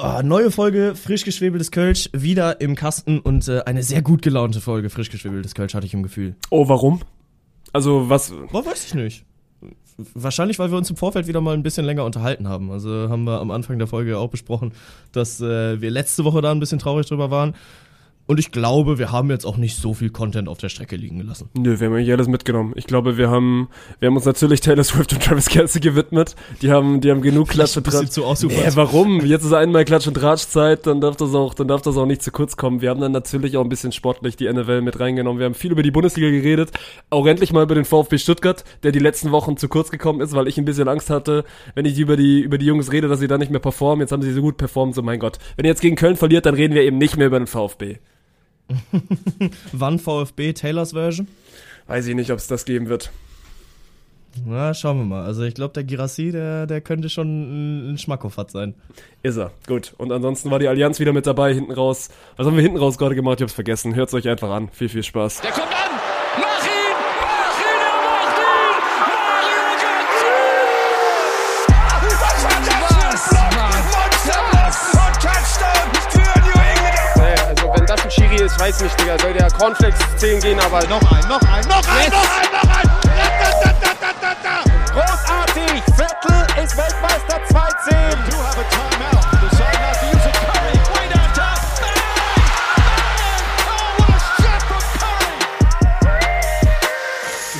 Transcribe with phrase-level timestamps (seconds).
[0.00, 4.60] Oh, neue Folge frisch geschwebeltes Kölsch, wieder im Kasten und äh, eine sehr gut gelaunte
[4.60, 6.36] Folge frisch geschwebeltes Kölsch hatte ich im Gefühl.
[6.50, 7.00] Oh, warum?
[7.72, 8.32] Also was?
[8.52, 9.24] Boah, weiß ich nicht.
[10.14, 12.70] Wahrscheinlich, weil wir uns im Vorfeld wieder mal ein bisschen länger unterhalten haben.
[12.70, 14.70] Also haben wir am Anfang der Folge auch besprochen,
[15.10, 17.54] dass äh, wir letzte Woche da ein bisschen traurig drüber waren.
[18.28, 21.16] Und ich glaube, wir haben jetzt auch nicht so viel Content auf der Strecke liegen
[21.16, 21.48] gelassen.
[21.56, 22.74] Nö, wir haben eigentlich alles mitgenommen.
[22.76, 23.68] Ich glaube, wir haben,
[24.00, 26.36] wir haben uns natürlich Taylor Swift und Travis Kelsey gewidmet.
[26.60, 28.10] Die haben, die haben genug Klatsch und Tratsch.
[28.10, 28.20] zu.
[28.48, 29.24] Nee, warum?
[29.24, 32.22] Jetzt ist einmal Klatsch und Tratschzeit, dann darf das auch, dann darf das auch nicht
[32.22, 32.82] zu kurz kommen.
[32.82, 35.38] Wir haben dann natürlich auch ein bisschen sportlich die NFL mit reingenommen.
[35.38, 36.70] Wir haben viel über die Bundesliga geredet.
[37.08, 40.34] Auch endlich mal über den VfB Stuttgart, der die letzten Wochen zu kurz gekommen ist,
[40.34, 43.20] weil ich ein bisschen Angst hatte, wenn ich über die, über die Jungs rede, dass
[43.20, 44.02] sie da nicht mehr performen.
[44.02, 45.38] Jetzt haben sie so gut performt, so mein Gott.
[45.56, 47.96] Wenn ihr jetzt gegen Köln verliert, dann reden wir eben nicht mehr über den VfB.
[49.72, 51.28] Wann VfB Taylors Version?
[51.86, 53.10] Weiß ich nicht, ob es das geben wird.
[54.44, 55.24] Na, schauen wir mal.
[55.24, 58.74] Also ich glaube, der Girassi, der, der könnte schon ein Schmackhoffat sein.
[59.22, 59.52] Ist er.
[59.66, 59.94] Gut.
[59.98, 62.10] Und ansonsten war die Allianz wieder mit dabei, hinten raus.
[62.36, 63.40] Was haben wir hinten raus gerade gemacht?
[63.40, 63.94] Ich hab's vergessen.
[63.94, 64.68] Hört's euch einfach an.
[64.70, 65.40] Viel, viel Spaß.
[65.40, 66.07] Der kommt an!
[78.68, 79.18] Weiß nicht, Digga.
[79.18, 82.50] Soll der Cornflakes 10 gehen, aber noch Noch ein, noch ein, noch ein, noch ein,
[82.52, 82.90] noch ein!
[83.62, 84.62] Ratatatatata!
[84.92, 85.82] großartig.
[85.96, 89.27] Vettel ist Weltmeister 2-10.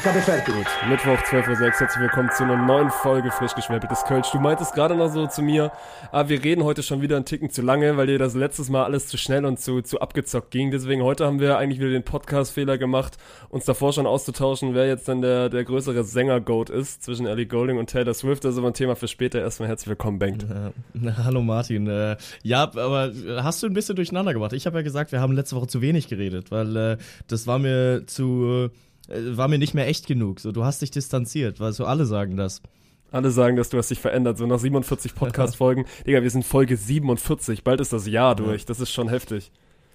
[0.08, 4.30] Gut, Mittwoch 12.06 Uhr, herzlich willkommen zu einer neuen Folge frisch geschwäppeltes Kölsch.
[4.30, 5.70] Du meintest gerade noch so zu mir,
[6.12, 8.84] ah, wir reden heute schon wieder einen Ticken zu lange, weil dir das letztes Mal
[8.84, 10.70] alles zu schnell und zu, zu abgezockt ging.
[10.70, 13.18] Deswegen heute haben wir eigentlich wieder den Podcast-Fehler gemacht,
[13.50, 17.76] uns davor schon auszutauschen, wer jetzt dann der, der größere Sänger-Goat ist zwischen Ellie Golding
[17.76, 18.46] und Taylor Swift.
[18.46, 19.42] Das ist aber ein Thema für später.
[19.42, 20.46] Erstmal herzlich willkommen, Bengt.
[20.94, 21.86] Na, hallo Martin.
[21.86, 24.54] Äh, ja, aber hast du ein bisschen durcheinander gemacht?
[24.54, 27.58] Ich habe ja gesagt, wir haben letzte Woche zu wenig geredet, weil äh, das war
[27.58, 30.40] mir zu äh, war mir nicht mehr echt genug.
[30.40, 32.62] So, du hast dich distanziert, weil so alle sagen das.
[33.10, 34.38] Alle sagen, dass du hast dich verändert.
[34.38, 35.86] So nach 47 Podcast-Folgen.
[36.06, 37.64] Digga, wir sind Folge 47.
[37.64, 38.66] Bald ist das Jahr durch.
[38.66, 39.50] Das ist schon heftig.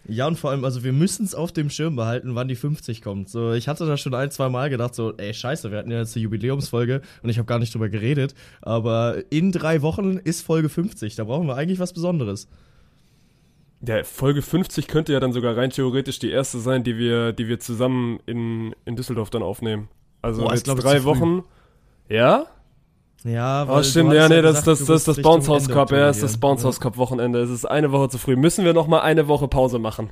[0.06, 3.02] Ja, und vor allem, also wir müssen es auf dem Schirm behalten, wann die 50
[3.02, 3.30] kommt.
[3.30, 6.00] So, ich hatte da schon ein, zwei Mal gedacht, so, ey, scheiße, wir hatten ja
[6.00, 8.34] jetzt eine Jubiläumsfolge und ich habe gar nicht drüber geredet.
[8.62, 11.16] Aber in drei Wochen ist Folge 50.
[11.16, 12.50] Da brauchen wir eigentlich was Besonderes.
[13.86, 17.48] Ja, Folge 50 könnte ja dann sogar rein theoretisch die erste sein, die wir, die
[17.48, 19.90] wir zusammen in, in Düsseldorf dann aufnehmen.
[20.22, 21.06] Also Boah, jetzt glaub drei früh.
[21.06, 21.44] Wochen.
[22.08, 22.46] Ja?
[23.26, 26.24] Ja, Oh, stimmt, ja, nee, das, das, das ist das Bounce House Cup, ja, ist
[26.24, 27.40] das Bounce House Cup Wochenende.
[27.40, 28.36] Es ist eine Woche zu früh.
[28.36, 30.10] Müssen wir noch mal eine Woche Pause machen?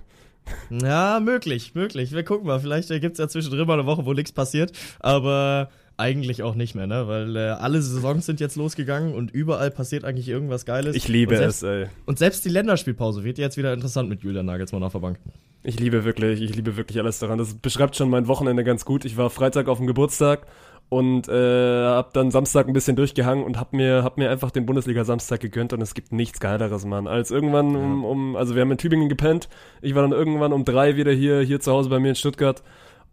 [0.69, 2.11] Ja, möglich, möglich.
[2.13, 2.59] Wir gucken mal.
[2.59, 4.71] Vielleicht äh, gibt's ja zwischendrin mal eine Woche, wo nichts passiert.
[4.99, 5.69] Aber
[6.01, 7.07] eigentlich auch nicht mehr, ne?
[7.07, 10.95] Weil äh, alle Saisons sind jetzt losgegangen und überall passiert eigentlich irgendwas Geiles.
[10.95, 11.87] Ich liebe selbst, es, ey.
[12.05, 15.19] Und selbst die Länderspielpause wird jetzt wieder interessant mit Julian Nagelsmann auf der Bank.
[15.63, 17.37] Ich liebe wirklich, ich liebe wirklich alles daran.
[17.37, 19.05] Das beschreibt schon mein Wochenende ganz gut.
[19.05, 20.47] Ich war Freitag auf dem Geburtstag
[20.89, 24.65] und äh, hab dann Samstag ein bisschen durchgehangen und hab mir hab mir einfach den
[24.65, 27.07] Bundesliga Samstag gegönnt und es gibt nichts geileres, Mann.
[27.07, 29.49] Als irgendwann um, um also wir haben in Tübingen gepennt.
[29.81, 32.63] Ich war dann irgendwann um drei wieder hier hier zu Hause bei mir in Stuttgart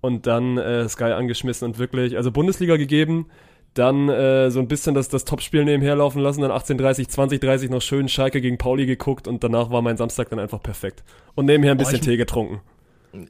[0.01, 3.27] und dann äh, Sky angeschmissen und wirklich also Bundesliga gegeben.
[3.75, 7.83] Dann äh, so ein bisschen das, das Topspiel nebenher laufen lassen, dann 18:30, 20:30 noch
[7.83, 11.05] schön Schalke gegen Pauli geguckt und danach war mein Samstag dann einfach perfekt.
[11.35, 12.61] Und nebenher ein Oh, bisschen ich- Tee getrunken.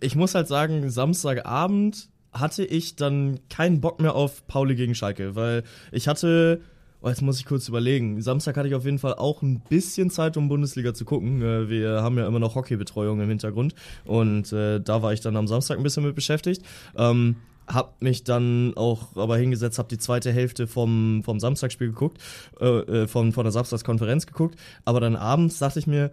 [0.00, 5.34] Ich muss halt sagen, Samstagabend hatte ich dann keinen Bock mehr auf Pauli gegen Schalke,
[5.34, 6.60] weil ich hatte,
[7.00, 10.10] oh, jetzt muss ich kurz überlegen, Samstag hatte ich auf jeden Fall auch ein bisschen
[10.10, 11.42] Zeit, um Bundesliga zu gucken.
[11.42, 15.36] Äh, Wir haben ja immer noch Hockeybetreuung im Hintergrund und äh, da war ich dann
[15.36, 16.62] am Samstag ein bisschen mit beschäftigt.
[16.96, 17.36] Ähm,
[17.66, 22.18] hab mich dann auch aber hingesetzt, hab die zweite Hälfte vom, vom Samstagsspiel geguckt,
[22.60, 26.12] äh, äh, von, von der Samstagskonferenz geguckt, aber dann abends dachte ich mir,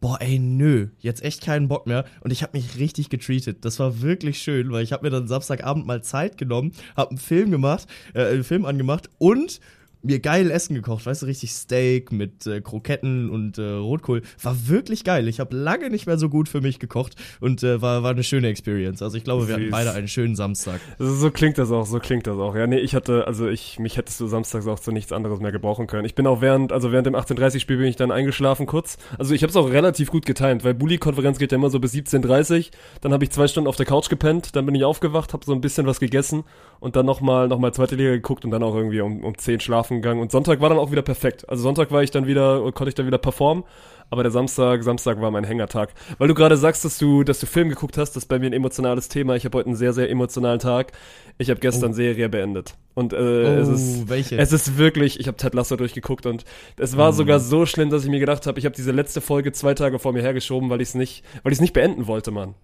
[0.00, 2.04] boah, ey, nö, jetzt echt keinen Bock mehr.
[2.22, 3.64] Und ich habe mich richtig getreatet.
[3.66, 7.18] Das war wirklich schön, weil ich habe mir dann Samstagabend mal Zeit genommen, habe einen
[7.18, 9.60] Film gemacht, äh, einen Film angemacht und
[10.02, 14.22] mir geil Essen gekocht, weißt du, richtig Steak mit äh, Kroketten und äh, Rotkohl.
[14.42, 15.28] War wirklich geil.
[15.28, 18.22] Ich habe lange nicht mehr so gut für mich gekocht und äh, war, war eine
[18.22, 19.02] schöne Experience.
[19.02, 20.80] Also ich glaube, wir hatten beide einen schönen Samstag.
[20.98, 22.56] Also so klingt das auch, so klingt das auch.
[22.56, 25.52] Ja, nee, ich hatte, also ich, mich hättest du samstags auch zu nichts anderes mehr
[25.52, 26.04] gebrauchen können.
[26.04, 28.96] Ich bin auch während, also während dem 18.30-Spiel bin ich dann eingeschlafen kurz.
[29.18, 31.92] Also ich habe es auch relativ gut getimt, weil Bulli-Konferenz geht ja immer so bis
[31.94, 32.70] 17.30
[33.00, 35.52] Dann habe ich zwei Stunden auf der Couch gepennt, dann bin ich aufgewacht, habe so
[35.52, 36.44] ein bisschen was gegessen
[36.78, 39.60] und dann nochmal noch mal zweite Liga geguckt und dann auch irgendwie um, um 10
[39.60, 41.48] schlafen schlafen gegangen und Sonntag war dann auch wieder perfekt.
[41.48, 43.64] Also Sonntag war ich dann wieder, konnte ich dann wieder performen,
[44.08, 45.90] aber der Samstag, Samstag war mein Hängertag.
[46.18, 48.46] Weil du gerade sagst, dass du, dass du Film geguckt hast, das ist bei mir
[48.46, 49.36] ein emotionales Thema.
[49.36, 50.92] Ich habe heute einen sehr, sehr emotionalen Tag.
[51.38, 52.74] Ich habe gestern Serie beendet.
[52.94, 54.36] Und äh, es Oh, ist welche?
[54.38, 56.44] es ist wirklich, ich habe Ted Lasso durchgeguckt und
[56.76, 59.52] es war sogar so schlimm, dass ich mir gedacht habe, ich habe diese letzte Folge
[59.52, 62.30] zwei Tage vor mir hergeschoben, weil ich es nicht, weil ich es nicht beenden wollte,
[62.30, 62.54] Mann.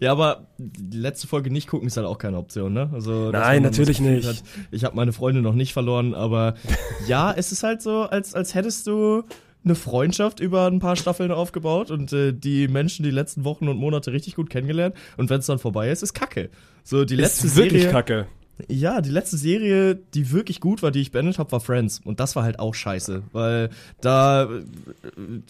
[0.00, 2.90] Ja, aber die letzte Folge nicht gucken ist halt auch keine Option, ne?
[2.92, 4.26] Also, Nein, natürlich nicht.
[4.26, 6.54] Hat, ich habe meine Freunde noch nicht verloren, aber
[7.06, 9.24] ja, es ist halt so, als, als hättest du
[9.64, 13.76] eine Freundschaft über ein paar Staffeln aufgebaut und äh, die Menschen die letzten Wochen und
[13.76, 16.50] Monate richtig gut kennengelernt und wenn es dann vorbei ist, ist Kacke.
[16.84, 18.26] So die letzte ist wirklich Serie, kacke.
[18.68, 22.00] Ja, die letzte Serie, die wirklich gut war, die ich beendet habe, war Friends.
[22.04, 23.22] Und das war halt auch scheiße.
[23.32, 23.70] Weil
[24.00, 24.60] da äh,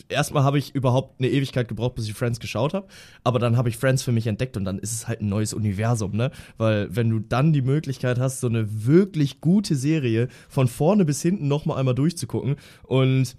[0.08, 2.86] erstmal habe ich überhaupt eine Ewigkeit gebraucht, bis ich Friends geschaut habe.
[3.24, 5.54] Aber dann habe ich Friends für mich entdeckt und dann ist es halt ein neues
[5.54, 6.30] Universum, ne?
[6.58, 11.22] Weil wenn du dann die Möglichkeit hast, so eine wirklich gute Serie von vorne bis
[11.22, 13.36] hinten nochmal einmal durchzugucken und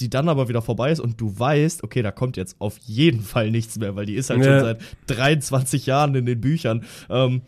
[0.00, 3.20] die dann aber wieder vorbei ist und du weißt, okay, da kommt jetzt auf jeden
[3.20, 4.58] Fall nichts mehr, weil die ist halt Ja.
[4.58, 6.84] schon seit 23 Jahren in den Büchern.
[7.08, 7.42] Ähm,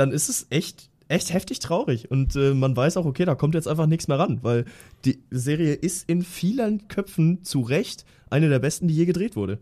[0.00, 2.10] dann ist es echt, echt heftig traurig.
[2.10, 4.64] Und äh, man weiß auch, okay, da kommt jetzt einfach nichts mehr ran, weil
[5.04, 9.58] die Serie ist in vielen Köpfen zu Recht eine der besten, die je gedreht wurde.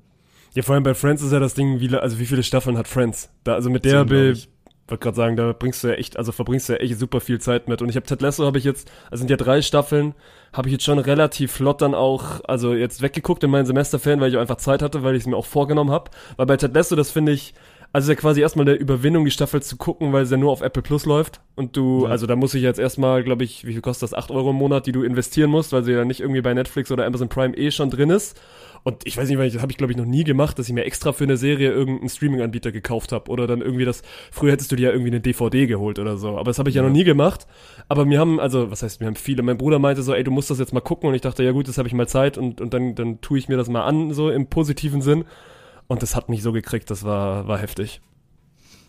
[0.55, 2.89] Ja, vor allem bei Friends ist ja das Ding, wie, also wie viele Staffeln hat
[2.89, 3.31] Friends?
[3.45, 4.49] Da, also mit der, be- ich.
[4.89, 7.39] wollte gerade sagen, da bringst du ja echt, also verbringst du ja echt super viel
[7.41, 7.83] Zeit mit.
[7.83, 10.15] Und ich habe Ted Lasso habe ich jetzt, also sind ja drei Staffeln,
[10.53, 14.31] habe ich jetzt schon relativ flott dann auch, also jetzt weggeguckt in meinen Semesterferien, weil
[14.31, 16.11] ich auch einfach Zeit hatte, weil ich es mir auch vorgenommen habe.
[16.37, 17.53] Weil bei Ted Lasso, das finde ich,
[17.93, 20.53] also ist ja quasi erstmal der Überwindung, die Staffel zu gucken, weil es ja nur
[20.53, 21.41] auf Apple Plus läuft.
[21.57, 22.11] Und du, Ja.
[22.11, 24.15] also da muss ich jetzt erstmal, glaube ich, wie viel kostet das?
[24.15, 26.91] 8 Euro im Monat, die du investieren musst, weil sie ja nicht irgendwie bei Netflix
[26.93, 28.41] oder Amazon Prime eh schon drin ist.
[28.85, 30.69] Und ich weiß nicht, weil ich, das habe ich glaube ich noch nie gemacht, dass
[30.69, 34.03] ich mir extra für eine Serie irgendeinen Streaming-Anbieter gekauft habe oder dann irgendwie das.
[34.31, 36.77] Früher hättest du dir ja irgendwie eine DVD geholt oder so, aber das habe ich
[36.77, 36.83] ja.
[36.83, 37.47] noch nie gemacht.
[37.89, 39.43] Aber mir haben, also was heißt, mir haben viele.
[39.43, 41.51] Mein Bruder meinte so, ey, du musst das jetzt mal gucken und ich dachte, ja
[41.53, 43.83] gut, das habe ich mal Zeit und und dann dann tue ich mir das mal
[43.85, 45.25] an so im positiven Sinn.
[45.89, 48.01] Und das hat mich so gekriegt, das war war heftig.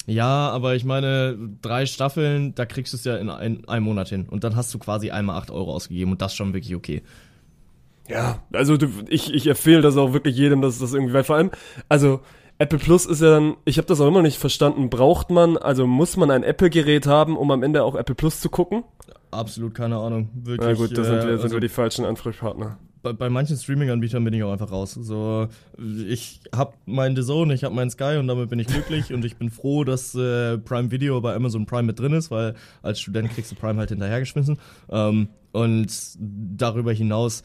[0.05, 4.09] Ja, aber ich meine, drei Staffeln, da kriegst du es ja in ein, einem Monat
[4.09, 4.27] hin.
[4.29, 7.03] Und dann hast du quasi einmal 8 Euro ausgegeben und das schon wirklich okay.
[8.07, 11.35] Ja, also du, ich, ich empfehle das auch wirklich jedem, dass das irgendwie, weil vor
[11.35, 11.51] allem,
[11.89, 12.21] also
[12.57, 15.85] Apple Plus ist ja dann, ich habe das auch immer nicht verstanden, braucht man, also
[15.85, 18.83] muss man ein Apple-Gerät haben, um am Ende auch Apple Plus zu gucken?
[19.29, 20.29] Absolut keine Ahnung.
[20.33, 20.67] Wirklich.
[20.67, 22.79] Na gut, da sind äh, wir, sind also- wir die falschen Ansprechpartner.
[23.01, 24.93] Bei, bei manchen Streaming-Anbietern bin ich auch einfach raus.
[24.93, 25.47] So,
[26.07, 29.23] ich hab meinen The Zone, ich hab meinen Sky und damit bin ich glücklich und
[29.25, 32.99] ich bin froh, dass äh, Prime Video bei Amazon Prime mit drin ist, weil als
[32.99, 34.57] Student kriegst du Prime halt hinterhergeschmissen.
[34.89, 35.87] Ähm, und
[36.19, 37.43] darüber hinaus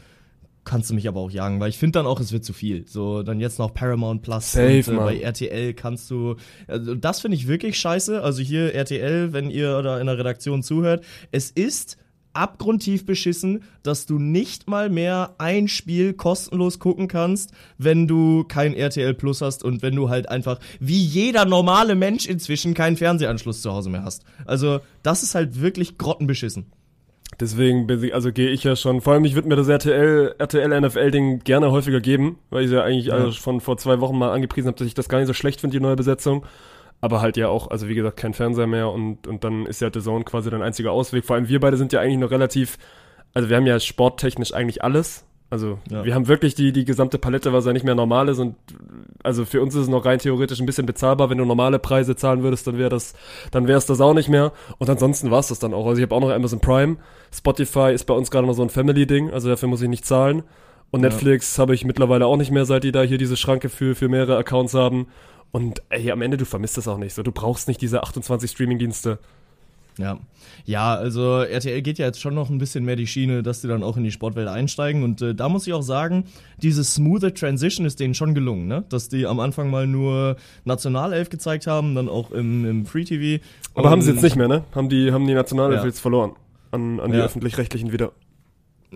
[0.65, 2.87] kannst du mich aber auch jagen, weil ich finde dann auch, es wird zu viel.
[2.89, 6.37] So, dann jetzt noch Paramount Plus Safe, und äh, bei RTL kannst du,
[6.67, 8.23] also das finde ich wirklich scheiße.
[8.23, 11.99] Also hier RTL, wenn ihr da in der Redaktion zuhört, es ist
[12.35, 18.75] abgrundtief beschissen, dass du nicht mal mehr ein Spiel kostenlos gucken kannst, wenn du kein
[18.75, 23.63] RTL Plus hast und wenn du halt einfach wie jeder normale Mensch inzwischen keinen Fernsehanschluss
[23.63, 24.25] zu Hause mehr hast.
[24.47, 26.67] Also, das ist halt wirklich grottenbeschissen.
[27.41, 30.37] Deswegen, bin ich- also gehe ich ja schon, vor allem ich würde mir das RTL,
[30.39, 33.15] RTL NFL-Ding gerne häufiger geben, weil ich ja eigentlich Ja.
[33.15, 35.61] also von vor zwei Wochen mal angepriesen habe, dass ich das gar nicht so schlecht
[35.61, 36.45] finde, die neue Besetzung.
[37.05, 39.91] Aber halt ja auch, also wie gesagt, kein Fernseher mehr und, und dann ist ja
[39.93, 41.25] The Zone quasi dein einziger Ausweg.
[41.27, 42.79] Vor allem wir beide sind ja eigentlich noch relativ,
[43.35, 45.27] also wir haben ja sporttechnisch eigentlich alles.
[45.51, 46.03] Also Ja.
[46.05, 48.57] wir haben wirklich die, die gesamte Palette, was ja nicht mehr normal ist und
[49.23, 51.29] also für uns ist es noch rein theoretisch ein bisschen bezahlbar.
[51.29, 53.13] Wenn du normale Preise zahlen würdest, dann wäre das,
[53.51, 54.53] dann wäre es das auch nicht mehr.
[54.79, 55.87] Und ansonsten war es das dann auch.
[55.87, 56.97] Also ich habe auch noch Amazon Prime.
[57.33, 60.43] Spotify ist bei uns gerade noch so ein Family-Ding, also dafür muss ich nicht zahlen.
[60.91, 61.09] Und Ja.
[61.11, 64.09] Netflix habe ich mittlerweile auch nicht mehr, seit die da hier diese Schranke für, für
[64.09, 65.07] mehrere Accounts haben.
[65.55, 67.15] Und ey, am Ende, du vermisst das auch nicht.
[67.15, 69.21] So, du brauchst nicht diese 28 Streaming-Dienste.
[69.99, 70.19] Ja.
[70.65, 73.69] Ja, also RTL geht ja jetzt schon noch ein bisschen mehr die Schiene, dass die
[73.69, 75.05] dann auch in die Sportwelt einsteigen.
[75.05, 76.25] Und äh, da muss ich auch sagen,
[76.61, 78.83] diese smoothe Transition ist denen schon gelungen, ne?
[78.89, 80.35] Dass die am Anfang mal nur
[80.65, 83.41] Nationalelf gezeigt haben, dann auch im, im Free TV.
[83.77, 84.65] Aber haben sie jetzt nicht mehr, ne?
[84.75, 85.87] Haben die, haben die Nationalelf Ja.
[85.87, 86.33] jetzt verloren.
[86.73, 87.27] An, an die Ja.
[87.27, 88.11] Öffentlich-Rechtlichen wieder.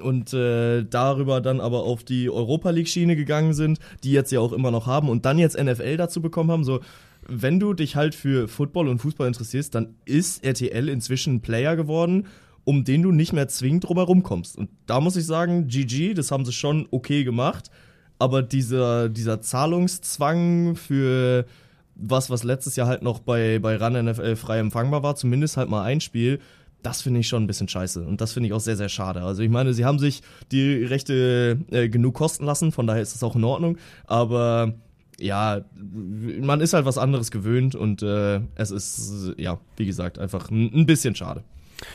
[0.01, 4.41] Und äh, darüber dann aber auf die Europa League Schiene gegangen sind, die jetzt ja
[4.41, 6.81] auch immer noch haben und dann jetzt NFL dazu bekommen haben, so
[7.29, 11.77] wenn du dich halt für Football und Fußball interessierst, dann ist RTL inzwischen ein Player
[11.77, 12.27] geworden,
[12.65, 14.57] um den du nicht mehr zwingend drumherum kommst.
[14.57, 17.71] Und da muss ich sagen, GG, das haben sie schon okay gemacht,
[18.19, 21.47] aber dieser, dieser Zahlungszwang für
[21.95, 25.69] was, was letztes Jahr halt noch bei, bei RAN NFL frei empfangbar war, zumindest halt
[25.69, 26.41] mal ein Spiel,
[26.83, 28.05] das finde ich schon ein bisschen scheiße.
[28.05, 29.23] Und das finde ich auch sehr, sehr schade.
[29.23, 33.15] Also ich meine, sie haben sich die Rechte äh, genug kosten lassen, von daher ist
[33.15, 33.79] das auch in Ordnung.
[34.07, 34.75] Aber
[35.19, 40.51] ja, man ist halt was anderes gewöhnt und äh, es ist, ja, wie gesagt, einfach
[40.51, 41.43] ein, bisschen schade.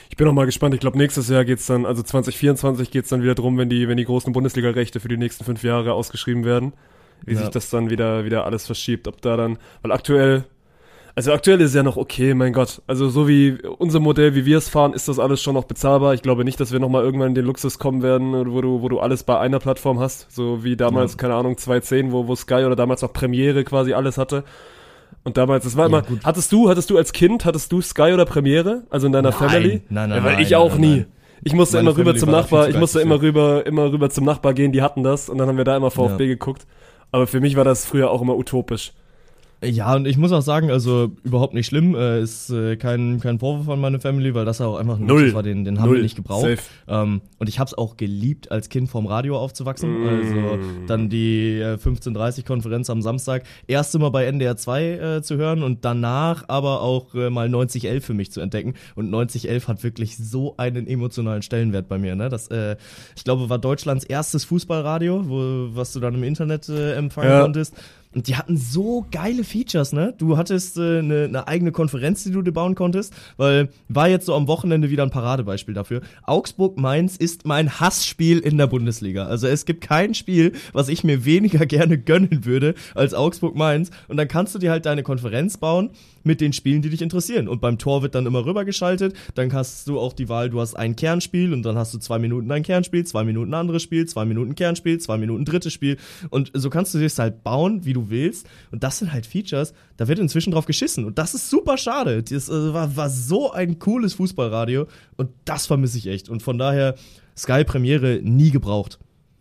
[0.09, 0.73] Ich bin auch mal gespannt.
[0.73, 3.97] Ich glaube, nächstes Jahr geht's dann, also 2024 geht's dann wieder drum, wenn die, wenn
[3.97, 6.73] die großen Bundesliga-Rechte für die nächsten fünf Jahre ausgeschrieben werden,
[7.25, 7.39] wie Ja.
[7.39, 9.07] sich das dann wieder, wieder alles verschiebt.
[9.07, 10.45] Ob da dann, weil aktuell,
[11.15, 12.81] also aktuell ist ja noch okay, mein Gott.
[12.87, 16.13] Also so wie unser Modell, wie wir es fahren, ist das alles schon noch bezahlbar.
[16.15, 18.89] Ich glaube nicht, dass wir nochmal irgendwann in den Luxus kommen werden, wo du, wo
[18.89, 20.27] du alles bei einer Plattform hast.
[20.31, 21.17] So wie damals, Ja.
[21.17, 24.43] keine Ahnung, 2.10, wo, wo Sky oder damals auch Premiere quasi alles hatte.
[25.23, 26.19] Und damals, das war Ja, immer, gut.
[26.23, 28.83] hattest du, hattest du als Kind, hattest du Sky oder Premiere?
[28.89, 29.81] Also in deiner Nein, Family?
[29.89, 30.95] nein, nein, ja, weil nein, ich auch nein, nie.
[30.97, 31.05] nein.
[31.45, 34.53] Ich musste Meine immer rüber zum Nachbar, ich musste immer rüber, immer rüber zum Nachbar
[34.53, 36.29] gehen, die hatten das und dann haben wir da immer VfB Ja.
[36.29, 36.65] geguckt.
[37.11, 38.93] Aber für mich war das früher auch immer utopisch.
[39.63, 43.39] Ja, und ich muss auch sagen, also überhaupt nicht schlimm, äh, ist äh, kein, kein
[43.39, 45.33] Vorwurf an meine Family, weil das auch einfach ein Null.
[45.33, 45.97] War, den, den haben Null.
[45.97, 46.59] wir nicht gebraucht.
[46.87, 50.03] Ähm, und ich habe es auch geliebt, als Kind vorm Radio aufzuwachsen.
[50.03, 50.07] Mm.
[50.07, 53.43] Also dann die äh, 15.30-Konferenz am Samstag.
[53.67, 58.05] Erst immer bei NDR 2 äh, zu hören und danach aber auch äh, mal 9011
[58.05, 58.73] für mich zu entdecken.
[58.95, 62.15] Und 9011 hat wirklich so einen emotionalen Stellenwert bei mir.
[62.15, 62.29] Ne?
[62.29, 62.75] Das, äh,
[63.15, 67.41] ich glaube, war Deutschlands erstes Fußballradio, wo, was du dann im Internet äh, empfangen Ja.
[67.41, 67.73] konntest.
[68.15, 70.13] Und die hatten so geile Features, ne?
[70.17, 74.07] Du hattest eine äh, ne- ne eigene Konferenz, die du dir bauen konntest, weil war
[74.07, 76.01] jetzt so am Wochenende wieder ein Paradebeispiel dafür.
[76.23, 79.25] Augsburg-Mainz ist mein Hassspiel in der Bundesliga.
[79.25, 83.91] Also es gibt kein Spiel, was ich mir weniger gerne gönnen würde als Augsburg-Mainz.
[84.07, 85.89] Und dann kannst du dir halt deine Konferenz bauen
[86.23, 87.47] mit den Spielen, die dich interessieren.
[87.47, 89.15] Und beim Tor wird dann immer rübergeschaltet.
[89.35, 92.19] Dann hast du auch die Wahl, du hast ein Kernspiel und dann hast du zwei
[92.19, 95.97] Minuten ein Kernspiel, zwei Minuten anderes Spiel, zwei Minuten Kernspiel, zwei Minuten drittes Spiel.
[96.29, 98.47] Und so kannst du dir halt bauen, wie du willst.
[98.71, 101.05] Und das sind halt Features, da wird inzwischen drauf geschissen.
[101.05, 102.23] Und das ist super schade.
[102.23, 104.87] Das äh, war, war so ein cooles Fußballradio.
[105.17, 106.29] Und das vermisse ich echt.
[106.29, 106.95] Und von daher
[107.37, 108.99] Sky Premiere nie gebraucht.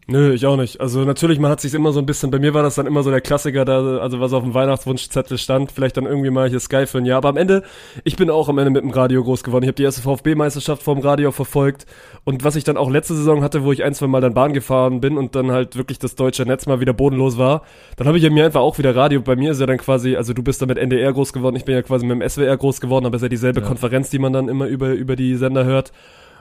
[0.08, 0.80] Nö, ich auch nicht.
[0.80, 3.04] Also natürlich, man hat sich immer so ein bisschen, bei mir war das dann immer
[3.04, 6.58] so der Klassiker, da, also was auf dem Weihnachtswunschzettel stand, vielleicht dann irgendwie mal hier
[6.58, 7.18] Sky für ein Jahr.
[7.18, 7.62] Aber am Ende,
[8.02, 9.62] ich bin auch am Ende mit dem Radio groß geworden.
[9.62, 11.86] Ich habe die erste VfB-Meisterschaft vom Radio verfolgt.
[12.24, 14.52] Und was ich dann auch letzte Saison hatte, wo ich ein, zwei Mal dann Bahn
[14.52, 17.62] gefahren bin und dann halt wirklich das deutsche Netz mal wieder bodenlos war,
[17.96, 19.20] dann habe ich ja mir einfach auch wieder Radio.
[19.20, 21.64] Bei mir ist ja dann quasi, also du bist dann mit NDR groß geworden, ich
[21.64, 23.66] bin ja quasi mit dem SWR groß geworden, aber es ist ja dieselbe Ja.
[23.68, 25.92] Konferenz, die man dann immer über, über die Sender hört.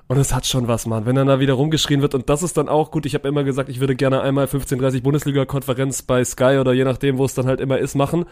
[0.08, 1.06] Und es hat schon was, Mann.
[1.06, 3.06] Wenn dann da wieder rumgeschrien wird und das ist dann auch gut.
[3.06, 7.18] Ich habe immer gesagt, ich würde gerne einmal 15:30 Bundesliga-Konferenz bei Sky oder je nachdem,
[7.18, 8.26] wo es dann halt immer ist, machen.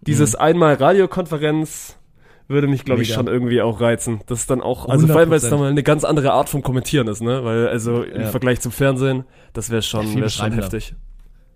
[0.00, 1.96] Dieses einmal Radiokonferenz
[2.48, 4.20] würde mich, glaube ich, schon irgendwie auch reizen.
[4.26, 5.50] Das ist dann auch, also vor allem, weil es 100%.
[5.50, 7.44] dann mal eine ganz andere Art vom Kommentieren ist, ne?
[7.44, 8.26] Weil, also im Ja.
[8.28, 10.94] Vergleich zum Fernsehen, das wäre schon, wär schon heftig.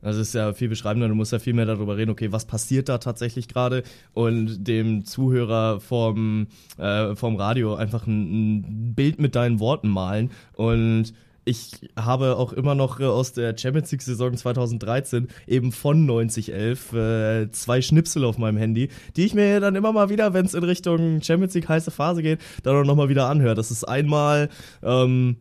[0.03, 2.47] Also es ist ja viel beschreibender, du musst ja viel mehr darüber reden, okay, was
[2.47, 3.83] passiert da tatsächlich gerade
[4.15, 10.31] und dem Zuhörer vom, äh, vom Radio einfach ein, ein Bild mit deinen Worten malen.
[10.55, 11.13] Und
[11.49, 16.93] ich habe auch immer noch äh, aus der Champions League Saison 2013 eben von 9011
[16.93, 20.55] äh, zwei Schnipsel auf meinem Handy, die ich mir dann immer mal wieder, wenn es
[20.55, 23.55] in Richtung Champions League heiße Phase geht, dann auch nochmal wieder anhöre.
[23.55, 24.51] Das ist einmal
[24.83, 25.37] ähm,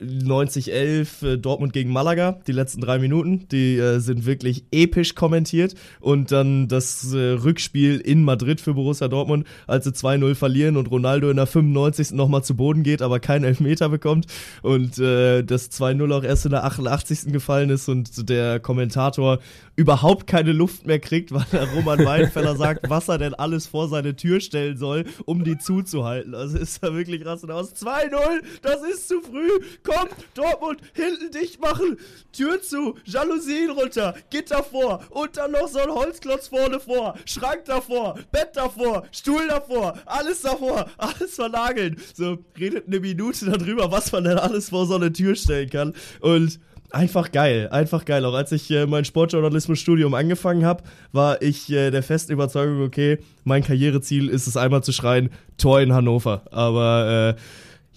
[0.00, 5.74] 90-11 äh, Dortmund gegen Malaga, die letzten drei Minuten, die äh, sind wirklich episch kommentiert.
[6.00, 10.90] Und dann das äh, Rückspiel in Madrid für Borussia Dortmund, als sie 2-0 verlieren und
[10.90, 12.12] Ronaldo in der 95.
[12.12, 14.26] nochmal zu Boden geht, aber keinen Elfmeter bekommt.
[14.62, 17.32] Und äh, das 2-0 auch erst in der 88.
[17.32, 19.38] gefallen ist und der Kommentator
[19.78, 23.88] überhaupt keine Luft mehr kriegt, weil der Roman Weinfeller sagt, was er denn alles vor
[23.88, 26.34] seine Tür stellen soll, um die zuzuhalten.
[26.34, 27.74] Also ist er wirklich rasend aus.
[27.74, 28.18] 2-0,
[28.62, 29.48] das ist zu früh.
[29.88, 31.96] Komm, Dortmund, hinten dicht machen.
[32.32, 37.64] Tür zu, Jalousien runter, Gitter vor und dann noch so ein Holzklotz vorne vor, Schrank
[37.64, 41.96] davor, Bett davor, Stuhl davor, alles davor, alles vernageln.
[42.14, 45.94] So, redet eine Minute darüber, was man denn alles vor so eine Tür stellen kann.
[46.20, 48.24] Und Einfach geil, einfach geil.
[48.24, 53.18] Auch als ich äh, mein Sportjournalismusstudium angefangen habe, war ich äh, der festen Überzeugung, okay,
[53.44, 55.28] mein Karriereziel ist es einmal zu schreien,
[55.58, 56.44] Tor in Hannover.
[56.50, 57.40] Aber äh,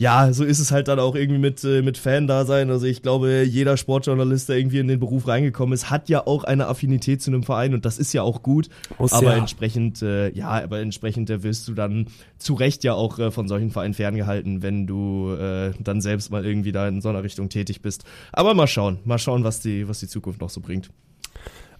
[0.01, 2.71] ja, so ist es halt dann auch irgendwie mit, äh, mit Fan-Dasein.
[2.71, 6.43] Also ich glaube, jeder Sportjournalist, der irgendwie in den Beruf reingekommen ist, hat ja auch
[6.43, 8.69] eine Affinität zu einem Verein und das ist ja auch gut.
[8.97, 9.37] Muss aber ja.
[9.37, 12.07] entsprechend, äh, ja, aber entsprechend äh, wirst du dann
[12.39, 16.43] zu Recht ja auch äh, von solchen Vereinen ferngehalten, wenn du äh, dann selbst mal
[16.43, 18.03] irgendwie da in so einer Richtung tätig bist.
[18.33, 20.89] Aber mal schauen, mal schauen, was die, was die Zukunft noch so bringt.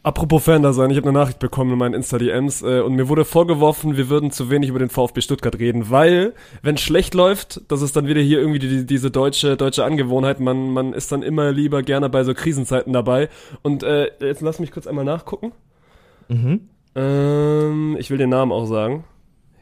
[0.04, 3.08] Apropos Fan da sein, ich habe eine Nachricht bekommen in meinen Insta-DMs äh, und mir
[3.08, 7.62] wurde vorgeworfen, wir würden zu wenig über den VfB Stuttgart reden, weil, wenn schlecht läuft,
[7.68, 11.22] das ist dann wieder hier irgendwie die, diese deutsche, deutsche Angewohnheit, man, man ist dann
[11.22, 13.30] immer lieber gerne bei so Krisenzeiten dabei.
[13.62, 15.52] Und äh, jetzt lass mich kurz einmal nachgucken.
[16.30, 16.62] Mhm.
[16.96, 19.04] Ähm, ich will den Namen auch sagen.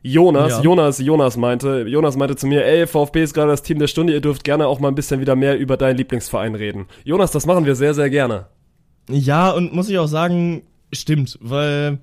[0.01, 0.61] Jonas, Ja.
[0.61, 4.13] Jonas, Jonas meinte, Jonas meinte zu mir, ey, VfB ist gerade das Team der Stunde,
[4.13, 6.87] ihr dürft gerne auch mal ein bisschen wieder mehr über deinen Lieblingsverein reden.
[7.03, 8.47] Jonas, das machen wir sehr, sehr gerne.
[9.09, 10.63] Ja, und muss ich auch sagen,
[10.93, 11.99] stimmt, weil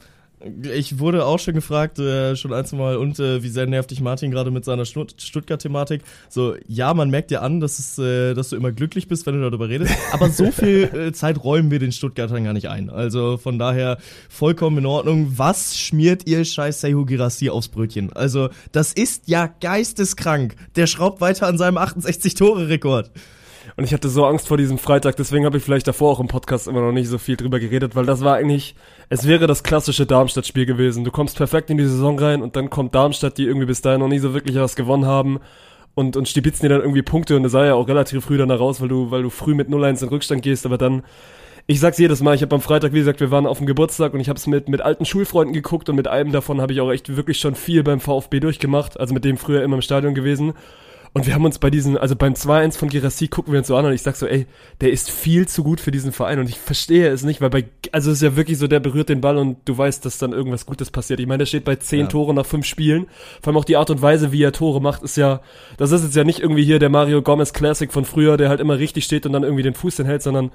[0.70, 3.90] Ich wurde auch schon gefragt, äh, schon ein, zwei Mal, und äh, wie sehr nervt
[3.90, 6.02] dich Martin gerade mit seiner Stutt Stuttgart-Thematik?
[6.28, 9.34] So, ja, man merkt dir an, dass, es, äh, dass du immer glücklich bist, wenn
[9.34, 12.90] du darüber redest, aber so viel äh, Zeit räumen wir den Stuttgartern gar nicht ein.
[12.90, 13.96] Also von daher
[14.28, 15.32] vollkommen in Ordnung.
[15.36, 18.12] Was schmiert ihr scheiß Sehu Girassi aufs Brötchen?
[18.12, 20.54] Also, das ist ja geisteskrank.
[20.76, 23.10] Der schraubt weiter an seinem 68-Tore-Rekord.
[23.76, 26.28] Und ich hatte so Angst vor diesem Freitag, deswegen habe ich vielleicht davor auch im
[26.28, 28.74] Podcast immer noch nicht so viel drüber geredet, weil das war eigentlich,
[29.10, 31.04] es wäre das klassische Darmstadt-Spiel gewesen.
[31.04, 34.00] Du kommst perfekt in die Saison rein und dann kommt Darmstadt, die irgendwie bis dahin
[34.00, 35.40] noch nie so wirklich was gewonnen haben
[35.94, 38.60] und, und stibitzen dir dann irgendwie Punkte und das sah ja auch relativ früh danach
[38.60, 41.02] raus, weil du, weil du früh mit 0-1 in Rückstand gehst, aber dann,
[41.66, 44.14] ich sag's jedes Mal, ich habe am Freitag, wie gesagt, wir waren auf dem Geburtstag
[44.14, 46.80] und ich habe es mit, mit alten Schulfreunden geguckt und mit einem davon habe ich
[46.80, 50.14] auch echt wirklich schon viel beim VfB durchgemacht, also mit dem früher immer im Stadion
[50.14, 50.54] gewesen.
[51.16, 53.76] Und wir haben uns bei diesen, also beim 2-1 von Girassi gucken wir uns so
[53.76, 54.44] an und ich sag so, ey,
[54.82, 57.64] der ist viel zu gut für diesen Verein und ich verstehe es nicht, weil bei,
[57.90, 60.32] also es ist ja wirklich so, der berührt den Ball und du weißt, dass dann
[60.34, 61.18] irgendwas Gutes passiert.
[61.18, 62.06] Ich meine, der steht bei 10 Ja.
[62.08, 63.06] Toren nach 5 Spielen.
[63.40, 65.40] Vor allem auch die Art und Weise, wie er Tore macht, ist ja,
[65.78, 68.60] das ist jetzt ja nicht irgendwie hier der Mario Gomez Classic von früher, der halt
[68.60, 70.50] immer richtig steht und dann irgendwie den Fuß hinhält, sondern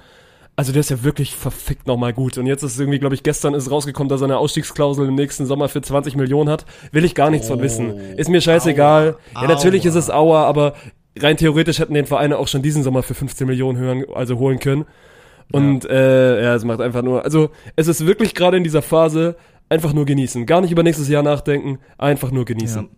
[0.54, 2.36] also der ist ja wirklich verfickt nochmal gut.
[2.38, 5.46] Und jetzt ist irgendwie, glaube ich, gestern ist rausgekommen, dass er eine Ausstiegsklausel im nächsten
[5.46, 6.66] Sommer für 20 Millionen hat.
[6.92, 7.96] Will ich gar nichts von wissen.
[8.16, 9.16] Ist mir scheißegal.
[9.34, 9.42] Aua.
[9.42, 9.88] Ja, natürlich Aua.
[9.88, 10.74] ist es Aua, aber
[11.18, 14.58] rein theoretisch hätten den Vereine auch schon diesen Sommer für 15 Millionen hören, also holen
[14.58, 14.84] können.
[15.52, 19.36] Und äh, ja, es macht einfach nur, also es ist wirklich gerade in dieser Phase
[19.68, 20.46] einfach nur genießen.
[20.46, 22.88] Gar nicht über nächstes Jahr nachdenken, einfach nur genießen.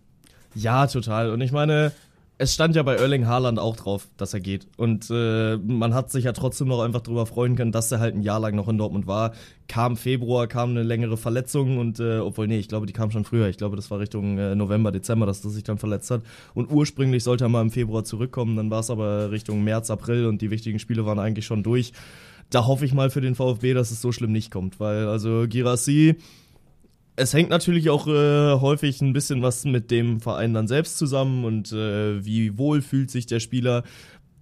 [0.55, 0.83] Ja.
[0.83, 1.31] ja, total.
[1.31, 1.93] Und ich meine,
[2.37, 4.67] es stand ja bei Erling Haaland auch drauf, dass er geht.
[4.77, 8.17] Und äh, man hat sich ja trotzdem noch einfach drüber freuen können, dass er halt
[8.17, 9.33] ein Jahr lang noch in Dortmund war.
[9.69, 13.25] Kam Februar, kam eine längere Verletzung und äh, obwohl, nee, ich glaube, die kam schon
[13.25, 13.49] früher.
[13.49, 16.23] Ich glaube, das war Richtung äh, November, Dezember, dass er sich dann verletzt hat.
[16.55, 20.27] Und ursprünglich sollte er mal im Februar zurückkommen, dann war es aber Richtung März, April
[20.27, 21.93] und die wichtigen Spiele waren eigentlich schon durch.
[22.51, 25.47] Da hoffe ich mal für den VfB, dass es so schlimm nicht kommt, weil also
[25.49, 26.17] Girassi,
[27.17, 31.45] es hängt natürlich auch äh, häufig ein bisschen was mit dem Verein dann selbst zusammen
[31.45, 33.85] und äh, wie wohl fühlt sich der Spieler.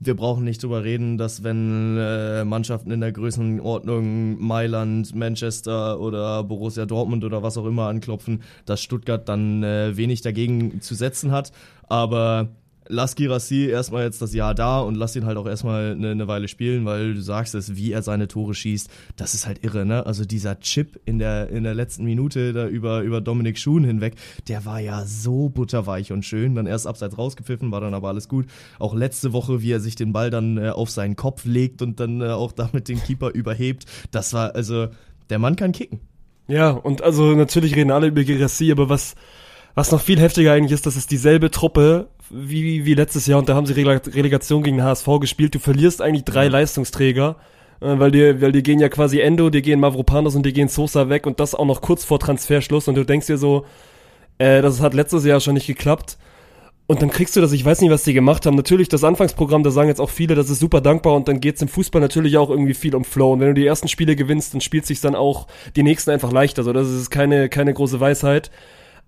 [0.00, 6.42] Wir brauchen nicht drüber reden, dass wenn äh, Mannschaften in der Größenordnung Mailand, Manchester oder
[6.42, 11.30] Borussia Dortmund oder was auch immer anklopfen, dass Stuttgart dann äh, wenig dagegen zu setzen
[11.30, 11.52] hat.
[11.88, 12.48] Aber
[12.88, 16.28] lass Girassi erstmal jetzt das Jahr da und lass ihn halt auch erstmal eine, eine
[16.28, 19.84] Weile spielen, weil du sagst es, wie er seine Tore schießt, das ist halt irre,
[19.84, 20.06] ne?
[20.06, 24.14] Also dieser Chip in der, in der letzten Minute da über, über Dominik Schuhn hinweg,
[24.48, 28.28] der war ja so butterweich und schön, dann erst abseits rausgepfiffen, war dann aber alles
[28.28, 28.46] gut.
[28.78, 32.00] Auch letzte Woche, wie er sich den Ball dann äh, auf seinen Kopf legt und
[32.00, 34.88] dann äh, auch damit den Keeper überhebt, das war, also,
[35.30, 36.00] der Mann kann kicken.
[36.48, 39.14] Ja, und also natürlich reden alle über Girassi, aber was,
[39.74, 43.48] was noch viel heftiger eigentlich ist, das ist dieselbe Truppe wie, wie letztes Jahr und
[43.48, 45.54] da haben sie Releg- Relegation gegen den HSV gespielt.
[45.54, 47.36] Du verlierst eigentlich drei Leistungsträger,
[47.80, 50.68] äh, weil dir, weil dir gehen ja quasi Endo, dir gehen Mavropanos und dir gehen
[50.68, 53.64] Sosa weg und das auch noch kurz vor Transferschluss und du denkst dir so,
[54.38, 56.18] äh, das hat letztes Jahr schon nicht geklappt.
[56.88, 58.56] Und dann kriegst du das, ich weiß nicht, was die gemacht haben.
[58.56, 61.62] Natürlich, das Anfangsprogramm, da sagen jetzt auch viele, das ist super dankbar und dann geht's
[61.62, 63.32] im Fußball natürlich auch irgendwie viel um Flow.
[63.32, 66.32] Und wenn du die ersten Spiele gewinnst, dann spielt sich dann auch die nächsten einfach
[66.32, 66.64] leichter.
[66.64, 68.50] So, das ist keine, keine große Weisheit.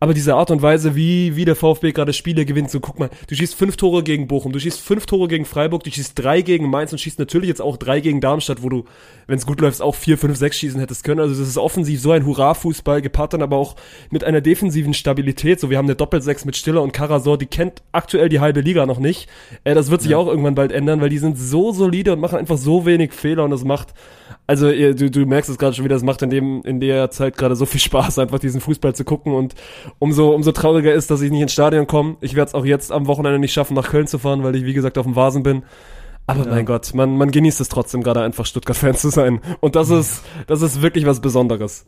[0.04, 3.08] Aber diese Art und Weise, wie, wie der VfB gerade Spiele gewinnt, so guck mal,
[3.26, 6.42] du schießt fünf Tore gegen Bochum, du schießt fünf Tore gegen Freiburg, du schießt drei
[6.42, 8.84] gegen Mainz und schießt natürlich jetzt auch drei gegen Darmstadt, wo du,
[9.26, 11.20] wenn es gut läuft, auch vier, fünf, sechs schießen hättest können.
[11.20, 13.76] Also das ist offensiv so ein Hurra-Fußball, gepaart dann aber auch
[14.10, 15.58] mit einer defensiven Stabilität.
[15.58, 18.84] So, wir haben eine Doppelsechs mit Stiller und Karasor, die kennt aktuell die halbe Liga
[18.84, 19.26] noch nicht.
[19.64, 22.36] Äh, das wird sich auch irgendwann bald ändern, weil die sind so solide und machen
[22.36, 23.94] einfach so wenig Fehler und das macht,
[24.46, 27.10] also ihr, du, du merkst es gerade schon wieder, es macht in dem in der
[27.10, 29.54] Zeit gerade so viel Spaß, einfach diesen Fußball zu gucken und
[29.98, 32.16] umso umso trauriger ist, dass ich nicht ins Stadion komme.
[32.20, 34.64] Ich werde es auch jetzt am Wochenende nicht schaffen, nach Köln zu fahren, weil ich
[34.64, 35.62] wie gesagt auf dem Vasen bin.
[36.26, 39.40] Aber mein Gott, man, man genießt es trotzdem gerade einfach Stuttgart-Fan zu sein.
[39.60, 41.84] Und das ist, das ist wirklich was Besonderes.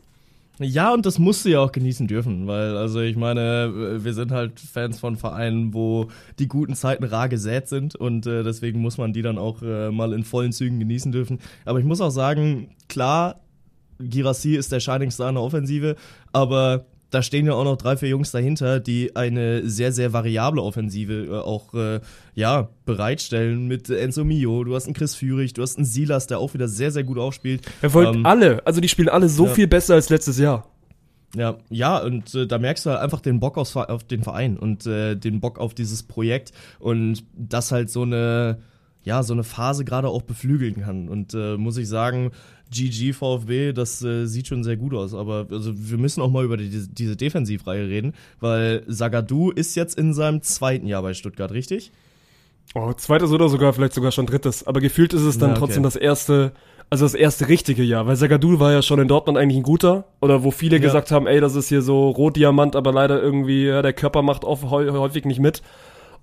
[0.59, 4.31] Ja, und das musst du ja auch genießen dürfen, weil, also ich meine, wir sind
[4.31, 6.07] halt Fans von Vereinen, wo
[6.39, 9.91] die guten Zeiten rar gesät sind und äh, deswegen muss man die dann auch äh,
[9.91, 11.37] mal in vollen Zügen genießen dürfen.
[11.63, 13.41] Aber ich muss auch sagen, klar,
[13.99, 15.95] Girassi ist der Shining Star in der Offensive,
[16.33, 20.61] aber da stehen ja auch noch drei, vier Jungs dahinter, die eine sehr, sehr variable
[20.61, 22.01] Offensive äh, auch äh,
[22.35, 24.63] ja, bereitstellen mit Enzo Mio.
[24.63, 27.17] Du hast einen Chris Führig, du hast einen Silas, der auch wieder sehr, sehr gut
[27.17, 27.61] aufspielt.
[27.81, 29.53] Er wollte Ähm, alle, also die spielen alle so ja.
[29.53, 30.67] viel besser als letztes Jahr.
[31.35, 34.57] Ja, ja, und äh, da merkst du halt einfach den Bock aufs, auf den Verein
[34.57, 38.59] und äh, den Bock auf dieses Projekt und das halt so eine,
[39.03, 41.07] ja, so eine Phase gerade auch beflügeln kann.
[41.09, 42.31] Und äh, muss ich sagen,
[42.71, 45.13] GG VfB, das äh, sieht schon sehr gut aus.
[45.13, 49.97] Aber also wir müssen auch mal über die, diese Defensivreihe reden, weil Sagadu ist jetzt
[49.97, 51.91] in seinem zweiten Jahr bei Stuttgart, richtig?
[52.75, 54.67] Oh, zweites oder sogar vielleicht sogar schon drittes.
[54.67, 55.59] Aber gefühlt ist es dann Ja, okay.
[55.65, 56.51] trotzdem das erste.
[56.89, 60.05] Also das erste richtige Jahr, weil Zagadou war ja schon in Dortmund eigentlich ein guter.
[60.21, 60.81] Oder wo viele Ja.
[60.81, 64.45] gesagt haben, ey, das ist hier so Rotdiamant, aber leider irgendwie, ja, der Körper macht
[64.45, 65.61] oft, häu- häufig nicht mit.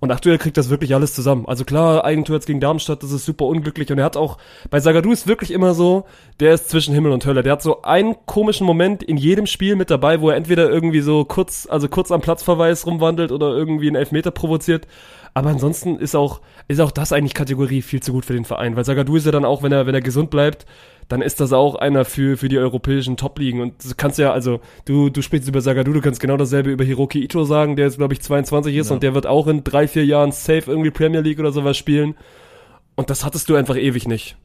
[0.05, 1.47] Und aktuell kriegt das wirklich alles zusammen.
[1.47, 3.91] Also klar, Eigentor jetzt gegen Darmstadt, das ist super unglücklich.
[3.91, 4.37] Und er hat auch,
[4.69, 6.05] bei Zagadou ist wirklich immer so,
[6.39, 7.41] der ist zwischen Himmel und Hölle.
[7.41, 11.01] Der hat so einen komischen Moment in jedem Spiel mit dabei, wo er entweder irgendwie
[11.01, 14.85] so kurz, also kurz am Platzverweis rumwandelt oder irgendwie einen Elfmeter provoziert.
[15.33, 18.75] Aber ansonsten ist auch, ist auch das eigentlich Kategorie viel zu gut für den Verein.
[18.75, 20.67] Weil Zagadou ist ja dann auch, wenn er, wenn er gesund bleibt,
[21.07, 23.61] dann ist das auch einer für, für die europäischen Top-Ligen.
[23.61, 26.83] Und du kannst ja, also, du, du sprichst über Zagadou, du kannst genau dasselbe über
[26.83, 28.93] Hiroki Ito sagen, der jetzt, glaube ich, 22 ist Ja.
[28.95, 32.15] und der wird auch in drei, vier Jahren safe irgendwie Premier League oder sowas spielen.
[32.95, 34.35] Und das hattest du einfach ewig nicht.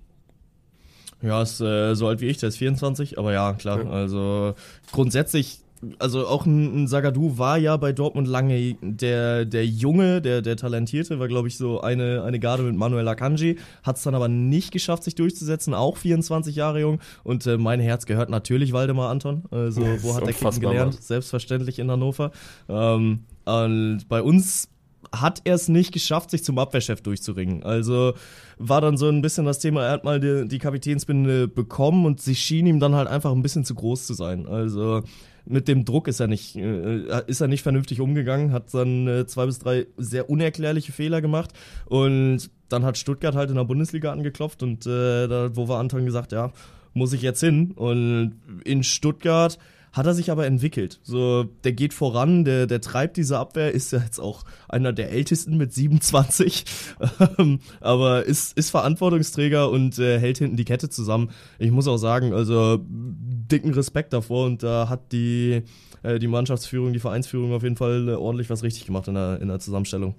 [1.23, 3.91] Ja, ist äh, so alt wie ich, der ist 24, aber ja, klar, Ja.
[3.91, 4.55] also
[4.91, 5.59] grundsätzlich,
[5.99, 10.57] also auch ein, ein Zagadou war ja bei Dortmund lange der, der Junge, der, der
[10.57, 14.29] Talentierte, war glaube ich so eine, eine Garde mit Manuel Akanji, hat es dann aber
[14.29, 19.11] nicht geschafft, sich durchzusetzen, auch 24 Jahre jung und äh, mein Herz gehört natürlich Waldemar
[19.11, 20.95] Anton, also wo hat der Kicken gelernt?
[20.95, 21.03] Mann.
[21.03, 22.31] Selbstverständlich in Hannover
[22.69, 24.69] ähm, und bei uns
[25.13, 27.63] hat er es nicht geschafft, sich zum Abwehrchef durchzuringen.
[27.63, 28.15] Also
[28.59, 32.21] war dann so ein bisschen das Thema, er hat mal die, die Kapitänsbinde bekommen und
[32.21, 34.47] sie schien ihm dann halt einfach ein bisschen zu groß zu sein.
[34.47, 35.03] Also
[35.47, 39.27] mit dem Druck ist er nicht, äh, ist er nicht vernünftig umgegangen, hat dann äh,
[39.27, 41.53] zwei bis drei sehr unerklärliche Fehler gemacht
[41.87, 46.07] und dann hat Stuttgart halt in der Bundesliga angeklopft und äh, da, wo war Anton
[46.07, 46.53] gesagt, ja,
[46.95, 47.73] muss ich jetzt hin?
[47.73, 49.59] Und in Stuttgart
[49.93, 51.01] hat er sich aber entwickelt.
[51.03, 55.11] So, der geht voran, der, der treibt diese Abwehr, ist ja jetzt auch einer der
[55.11, 56.65] ältesten mit 27,
[57.39, 61.31] ähm, aber ist, ist Verantwortungsträger und äh, hält hinten die Kette zusammen.
[61.59, 65.63] Ich muss auch sagen, also dicken Respekt davor und da hat die,
[66.03, 69.41] äh, die Mannschaftsführung, die Vereinsführung auf jeden Fall äh, ordentlich was richtig gemacht in der,
[69.41, 70.15] in der Zusammenstellung.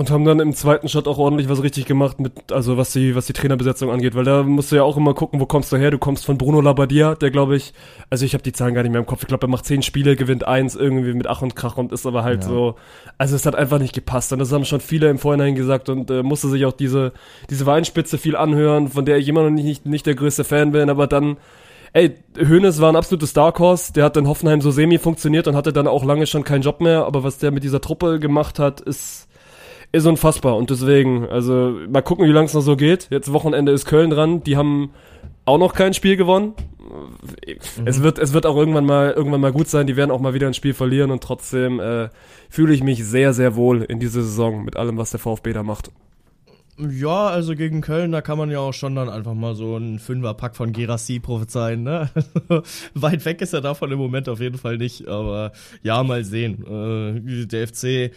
[0.00, 3.14] Und haben dann im zweiten Shot auch ordentlich was richtig gemacht mit, also was die,
[3.14, 5.76] was die Trainerbesetzung angeht, weil da musst du ja auch immer gucken, wo kommst du
[5.76, 5.90] her?
[5.90, 7.74] Du kommst von Bruno Labbadia, der glaube ich,
[8.08, 9.20] also ich habe die Zahlen gar nicht mehr im Kopf.
[9.20, 12.06] Ich glaube, er macht zehn Spiele, gewinnt eins irgendwie mit Ach und Krach und ist
[12.06, 12.48] aber halt Ja.
[12.48, 12.76] so,
[13.18, 14.32] also es hat einfach nicht gepasst.
[14.32, 17.12] Und das haben schon viele im Vorhinein gesagt und äh, musste sich auch diese,
[17.50, 20.88] diese Weinspitze viel anhören, von der ich immer noch nicht, nicht der größte Fan bin,
[20.88, 21.36] aber dann
[21.92, 25.56] Ey, Hoeneß war ein absolutes Dark Horse, der hat in Hoffenheim so semi funktioniert und
[25.56, 28.60] hatte dann auch lange schon keinen Job mehr, aber was der mit dieser Truppe gemacht
[28.60, 29.26] hat, ist,
[29.92, 33.08] ist unfassbar und deswegen, also mal gucken, wie lange es noch so geht.
[33.10, 34.90] Jetzt Wochenende ist Köln dran, die haben
[35.44, 36.54] auch noch kein Spiel gewonnen.
[37.84, 39.86] Es wird, es wird auch irgendwann mal, irgendwann mal gut sein.
[39.86, 42.08] Die werden auch mal wieder ein Spiel verlieren und trotzdem äh,
[42.48, 45.62] fühle ich mich sehr, sehr wohl in dieser Saison mit allem, was der VfB da
[45.62, 45.90] macht.
[46.88, 49.98] Ja, also gegen Köln, da kann man ja auch schon dann einfach mal so einen
[49.98, 52.08] Fünferpack von Gerassi prophezeien, ne?
[52.94, 56.64] Weit weg ist er davon im Moment auf jeden Fall nicht, aber ja, mal sehen.
[56.64, 58.12] Äh, der FC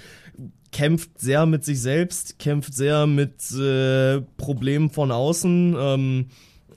[0.72, 5.76] kämpft sehr mit sich selbst, kämpft sehr mit äh, Problemen von außen.
[5.78, 6.28] Ähm,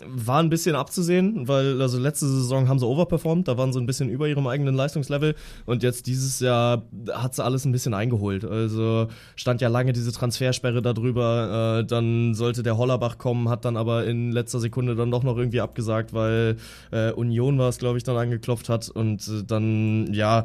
[0.05, 3.87] war ein bisschen abzusehen, weil also letzte Saison haben sie overperformt, da waren sie ein
[3.87, 6.83] bisschen über ihrem eigenen Leistungslevel und jetzt dieses Jahr
[7.13, 8.45] hat sie alles ein bisschen eingeholt.
[8.45, 13.77] Also stand ja lange diese Transfersperre darüber, äh, dann sollte der Hollerbach kommen, hat dann
[13.77, 16.57] aber in letzter Sekunde dann doch noch irgendwie abgesagt, weil
[16.93, 20.45] äh, Union war es, glaube ich, dann angeklopft hat und äh, dann, ja,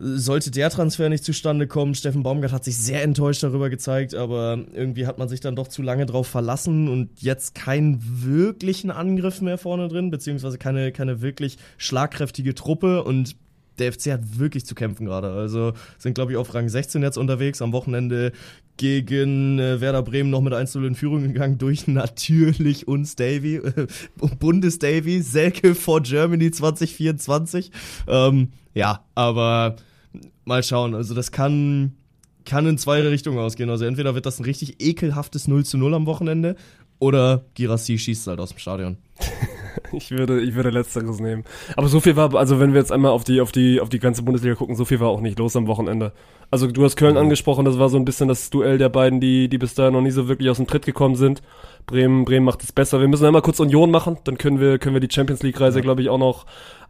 [0.00, 4.58] sollte der Transfer nicht zustande kommen, Steffen Baumgart hat sich sehr enttäuscht darüber gezeigt, aber
[4.72, 9.40] irgendwie hat man sich dann doch zu lange drauf verlassen und jetzt keinen wirklichen Angriff
[9.40, 13.36] mehr vorne drin, beziehungsweise keine, keine wirklich schlagkräftige Truppe und
[13.78, 15.30] der FC hat wirklich zu kämpfen gerade.
[15.30, 17.62] Also sind, glaube ich, auf Rang 16 jetzt unterwegs.
[17.62, 18.32] Am Wochenende
[18.76, 23.86] gegen äh, Werder Bremen noch mit 1 in Führung gegangen durch natürlich uns Davy, äh,
[24.16, 27.70] Bundes-Davy, Selke for Germany 2024.
[28.08, 29.76] Ähm, ja, aber
[30.48, 30.94] mal schauen.
[30.94, 31.92] Also das kann,
[32.44, 33.70] kann in zwei Richtungen ausgehen.
[33.70, 36.56] Also entweder wird das ein richtig ekelhaftes 0 zu 0 am Wochenende
[36.98, 38.96] oder Girassi schießt halt aus dem Stadion.
[39.92, 41.44] Ich würde, ich würde letzteres nehmen.
[41.76, 44.00] Aber so viel war, also wenn wir jetzt einmal auf die, auf die, auf die
[44.00, 46.12] ganze Bundesliga gucken, so viel war auch nicht los am Wochenende.
[46.50, 49.48] Also du hast Köln angesprochen, das war so ein bisschen das Duell der beiden, die,
[49.48, 51.40] die bis dahin noch nie so wirklich aus dem Tritt gekommen sind.
[51.86, 53.00] Bremen, Bremen macht es besser.
[53.00, 55.78] Wir müssen einmal kurz Union machen, dann können wir, können wir die Champions League Reise,
[55.78, 55.82] Ja.
[55.82, 56.44] glaube ich, auch noch,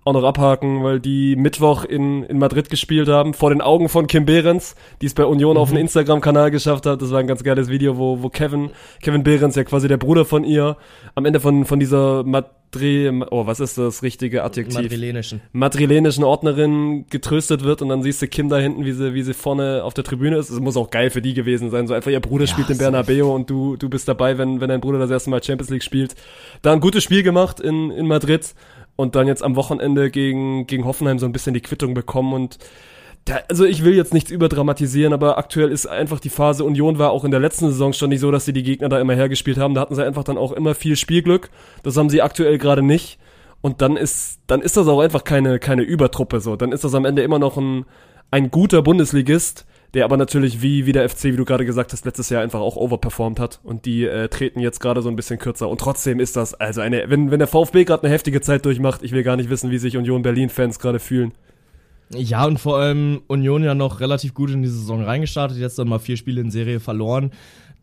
[0.09, 4.07] auch noch abhaken, weil die Mittwoch in, in Madrid gespielt haben, vor den Augen von
[4.07, 7.03] Kim Behrens, die es bei Union auf den Instagram-Kanal geschafft hat.
[7.03, 8.71] Das war ein ganz geiles Video, wo, wo Kevin,
[9.03, 10.77] Kevin Behrens, ja quasi der Bruder von ihr,
[11.15, 14.83] am Ende von, von dieser Madri, oh, was ist das richtige Adjektiv?
[14.83, 15.41] Madrilenischen.
[15.53, 19.35] madrilenischen Ordnerin getröstet wird und dann siehst du Kim da hinten, wie sie, wie sie
[19.35, 20.51] vorne auf der Tribüne ist.
[20.51, 21.87] Es muss auch geil für die gewesen sein.
[21.87, 22.91] So einfach ihr Bruder Ja, spielt in safe.
[22.91, 25.83] Bernabeu und du, du bist dabei, wenn, wenn dein Bruder das erste Mal Champions League
[25.83, 26.15] spielt.
[26.63, 28.55] Da ein gutes Spiel gemacht in, in Madrid
[28.99, 32.59] und dann jetzt am Wochenende gegen, gegen Hoffenheim so ein bisschen die Quittung bekommen und
[33.25, 37.11] Da, also ich will jetzt nichts überdramatisieren, aber aktuell ist einfach die Phase, Union war
[37.13, 39.59] auch in der letzten Saison schon nicht so, dass sie die Gegner da immer hergespielt
[39.59, 39.75] haben.
[39.75, 41.51] Da hatten sie einfach dann auch immer viel Spielglück.
[41.83, 43.19] Das haben sie aktuell gerade nicht.
[43.61, 46.57] Und dann ist, dann ist das auch einfach keine, keine Übertruppe so.
[46.57, 47.85] Dann ist das am Ende immer noch ein,
[48.33, 52.05] ein guter Bundesligist, der aber natürlich wie, wie der FC, wie du gerade gesagt hast,
[52.05, 53.61] letztes Jahr einfach auch overperformed hat.
[53.63, 55.69] Und die äh, treten jetzt gerade so ein bisschen kürzer.
[55.69, 59.03] Und trotzdem ist das, also eine, wenn, wenn der VfB gerade eine heftige Zeit durchmacht,
[59.03, 61.33] ich will gar nicht wissen, wie sich Union Berlin-Fans gerade fühlen.
[62.11, 65.89] Ja, und vor allem Union ja noch relativ gut in die Saison reingestartet, jetzt dann
[65.89, 67.33] mal vier Spiele in Serie verloren.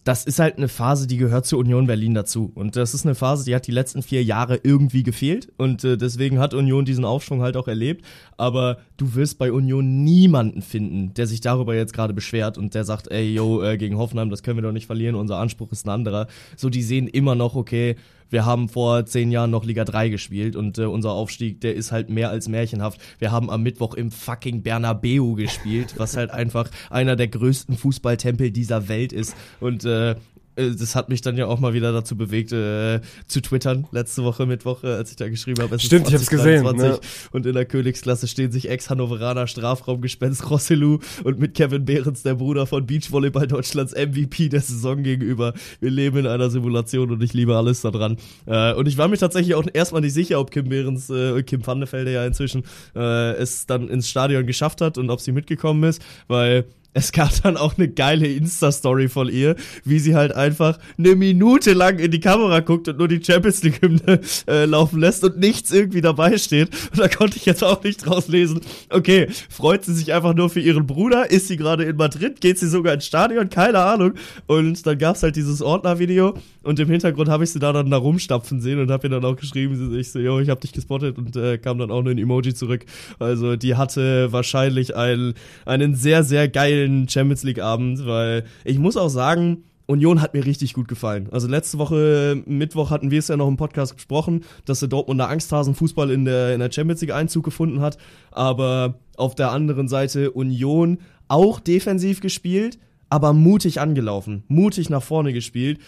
[0.05, 2.51] Das ist halt eine Phase, die gehört zu Union Berlin dazu.
[2.53, 5.51] Und das ist eine Phase, die hat die letzten vier Jahre irgendwie gefehlt.
[5.57, 8.05] Und äh, deswegen hat Union diesen Aufschwung halt auch erlebt.
[8.37, 12.83] Aber du wirst bei Union niemanden finden, der sich darüber jetzt gerade beschwert und der
[12.83, 15.87] sagt, ey, yo, äh, gegen Hoffenheim, das können wir doch nicht verlieren, unser Anspruch ist
[15.87, 16.27] ein anderer.
[16.55, 17.95] So, die sehen immer noch, okay,
[18.29, 21.91] wir haben vor zehn Jahren noch Liga 3 gespielt und äh, unser Aufstieg, der ist
[21.91, 22.99] halt mehr als märchenhaft.
[23.19, 28.51] Wir haben am Mittwoch im fucking Bernabeu gespielt, was halt einfach einer der größten Fußballtempel
[28.51, 29.35] dieser Welt ist.
[29.59, 30.15] Und äh,
[30.55, 34.45] das hat mich dann ja auch mal wieder dazu bewegt, äh, zu twittern, letzte Woche
[34.45, 35.79] Mittwoch, äh, als ich da geschrieben habe.
[35.79, 37.29] Stimmt, ich hab's gesehen, 2023 ja.
[37.31, 42.65] Und in der Königsklasse stehen sich Ex-Hannoveraner Strafraumgespenst Rosselu und mit Kevin Behrens, der Bruder
[42.65, 45.53] von Beachvolleyball Deutschlands MVP der Saison gegenüber.
[45.79, 48.17] Wir leben in einer Simulation und ich liebe alles daran.
[48.45, 51.61] Äh, und ich war mir tatsächlich auch erstmal nicht sicher, ob Kim Behrens, äh, Kim
[51.61, 52.63] Pannefelde ja inzwischen,
[52.95, 56.65] äh, es dann ins Stadion geschafft hat und ob sie mitgekommen ist, weil
[56.95, 61.73] es gab dann auch eine geile Insta-Story von ihr, wie sie halt einfach eine Minute
[61.73, 65.71] lang in die Kamera guckt und nur die Champions League-Hymne äh, laufen lässt und nichts
[65.71, 66.69] irgendwie dabei steht.
[66.91, 70.49] Und da konnte ich jetzt auch nicht draus lesen, okay, freut sie sich einfach nur
[70.49, 71.29] für ihren Bruder?
[71.29, 72.39] Ist sie gerade in Madrid?
[72.39, 73.49] Geht sie sogar ins Stadion?
[73.49, 74.13] Keine Ahnung.
[74.47, 77.97] Und dann gab's halt dieses Ordner-Video und im Hintergrund habe ich sie da dann da
[77.97, 81.17] rumstapfen sehen und habe ihr dann auch geschrieben, ich so, yo, ich habe dich gespottet
[81.17, 82.85] und äh, kam dann auch nur ein Emoji zurück.
[83.19, 85.33] Also die hatte wahrscheinlich einen,
[85.65, 90.45] einen sehr, sehr geilen Champions League Abend, weil ich muss auch sagen, Union hat mir
[90.45, 91.27] richtig gut gefallen.
[91.31, 95.29] Also letzte Woche Mittwoch hatten wir es ja noch im Podcast besprochen, dass der Dortmunder
[95.29, 97.97] Angsthasen-Fußball in der, in der Champions League Einzug gefunden hat.
[98.31, 105.33] Aber auf der anderen Seite Union auch defensiv gespielt, aber mutig angelaufen, mutig nach vorne
[105.33, 105.79] gespielt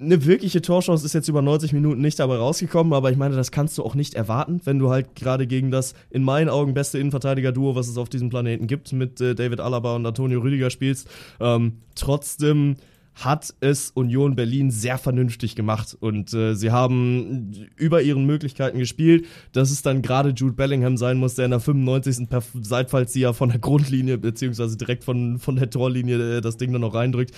[0.00, 3.50] eine wirkliche Torchance ist jetzt über 90 Minuten nicht dabei rausgekommen, aber ich meine, das
[3.50, 6.98] kannst du auch nicht erwarten, wenn du halt gerade gegen das in meinen Augen beste
[6.98, 11.08] Innenverteidiger-Duo, was es auf diesem Planeten gibt, mit äh, David Alaba und Antonio Rüdiger spielst.
[11.40, 12.76] Ähm, trotzdem
[13.14, 19.26] hat es Union Berlin sehr vernünftig gemacht und äh, sie haben über ihren Möglichkeiten gespielt,
[19.52, 22.28] dass es dann gerade Jude Bellingham sein muss, der in der 95.
[22.28, 26.80] per Seitfallzieher von der Grundlinie beziehungsweise direkt von, von der Torlinie äh, das Ding dann
[26.80, 27.32] noch reindrückt.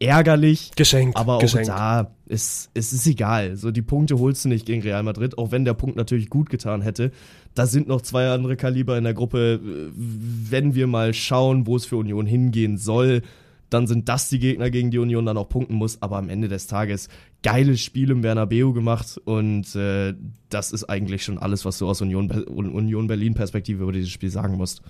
[0.00, 1.16] Ärgerlich, Geschenkt.
[1.16, 1.68] aber auch geschenkt.
[1.68, 3.56] da ist es ist egal.
[3.56, 6.50] So die Punkte holst du nicht gegen Real Madrid, auch wenn der Punkt natürlich gut
[6.50, 7.10] getan hätte.
[7.54, 9.60] Da sind noch zwei andere Kaliber in der Gruppe.
[9.96, 13.22] Wenn wir mal schauen, wo es für Union hingehen soll,
[13.70, 16.00] dann sind das die Gegner, gegen die Union dann auch punkten muss.
[16.00, 17.08] Aber am Ende des Tages
[17.42, 20.14] geiles Spiel im Bernabeu gemacht und äh,
[20.48, 24.30] das ist eigentlich schon alles, was du aus Union, Union Berlin Perspektive über dieses Spiel
[24.30, 24.82] sagen musst.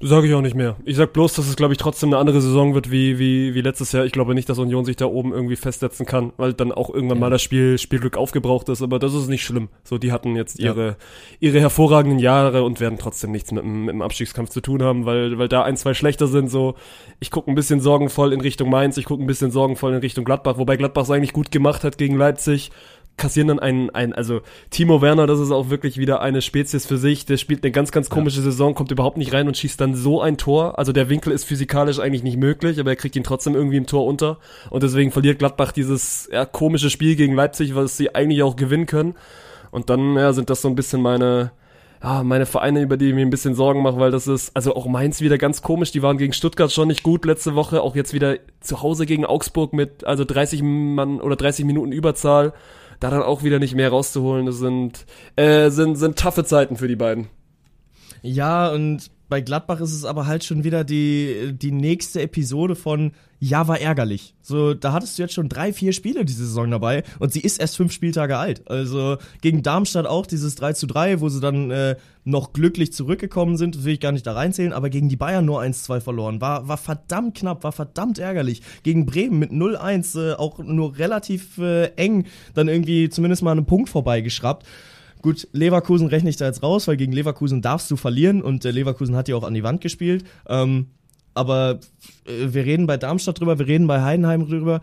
[0.00, 0.76] Sage ich auch nicht mehr.
[0.84, 3.60] Ich sag bloß, dass es, glaube ich, trotzdem eine andere Saison wird wie, wie, wie
[3.62, 4.04] letztes Jahr.
[4.04, 7.20] Ich glaube nicht, dass Union sich da oben irgendwie festsetzen kann, weil dann auch irgendwann
[7.20, 9.68] mal das Spiel, Spielglück aufgebraucht ist, aber das ist nicht schlimm.
[9.82, 10.72] So, die hatten jetzt Ja.
[10.72, 10.96] ihre,
[11.40, 15.06] ihre hervorragenden Jahre und werden trotzdem nichts mit, dem- mit dem Abstiegskampf zu tun haben,
[15.06, 16.50] weil, weil da ein, zwei schlechter sind.
[16.50, 16.74] So,
[17.20, 20.24] ich gucke ein bisschen sorgenvoll in Richtung Mainz, ich gucke ein bisschen sorgenvoll in Richtung
[20.26, 22.70] Gladbach, wobei Gladbach es eigentlich gut gemacht hat gegen Leipzig
[23.16, 26.98] kassieren dann einen, einen, also Timo Werner, das ist auch wirklich wieder eine Spezies für
[26.98, 29.94] sich, der spielt eine ganz, ganz komische Saison, kommt überhaupt nicht rein und schießt dann
[29.94, 30.78] so ein Tor.
[30.78, 33.86] Also der Winkel ist physikalisch eigentlich nicht möglich, aber er kriegt ihn trotzdem irgendwie im
[33.86, 34.38] Tor unter.
[34.70, 38.86] Und deswegen verliert Gladbach dieses ja, komische Spiel gegen Leipzig, was sie eigentlich auch gewinnen
[38.86, 39.14] können.
[39.70, 41.52] Und dann ja, sind das so ein bisschen meine,
[42.02, 44.76] ja, meine Vereine, über die ich mir ein bisschen Sorgen mache, weil das ist, also
[44.76, 47.96] auch Mainz wieder ganz komisch, die waren gegen Stuttgart schon nicht gut letzte Woche, auch
[47.96, 52.52] jetzt wieder zu Hause gegen Augsburg mit, also 30 Mann oder 30 Minuten Überzahl,
[53.00, 56.88] da dann auch wieder nicht mehr rauszuholen, das sind, äh, sind, sind taffe Zeiten für
[56.88, 57.28] die beiden.
[58.22, 63.12] Ja, und bei Gladbach ist es aber halt schon wieder die, die nächste Episode von
[63.40, 64.34] Ja, war ärgerlich.
[64.42, 67.58] So, da hattest du jetzt schon drei, vier Spiele diese Saison dabei und sie ist
[67.58, 68.68] erst fünf Spieltage alt.
[68.70, 73.56] Also gegen Darmstadt auch dieses 3 zu 3, wo sie dann äh, noch glücklich zurückgekommen
[73.56, 76.40] sind, will ich gar nicht da reinzählen, aber gegen die Bayern nur 1-2 verloren.
[76.40, 78.62] War, war verdammt knapp, war verdammt ärgerlich.
[78.82, 83.66] Gegen Bremen mit 0-1 äh, auch nur relativ äh, eng dann irgendwie zumindest mal einen
[83.66, 84.66] Punkt vorbeigeschraubt.
[85.24, 88.70] Gut, Leverkusen rechne ich da jetzt raus, weil gegen Leverkusen darfst du verlieren und äh,
[88.70, 90.22] Leverkusen hat ja auch an die Wand gespielt.
[90.46, 90.88] Ähm,
[91.32, 91.80] aber
[92.26, 94.82] äh, wir reden bei Darmstadt drüber, wir reden bei Heidenheim drüber.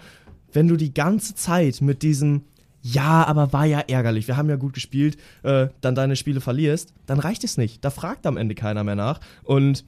[0.51, 2.41] Wenn du die ganze Zeit mit diesem
[2.81, 6.91] ja, aber war ja ärgerlich, wir haben ja gut gespielt, äh, dann deine Spiele verlierst,
[7.05, 7.85] dann reicht es nicht.
[7.85, 9.19] Da fragt am Ende keiner mehr nach.
[9.43, 9.85] Und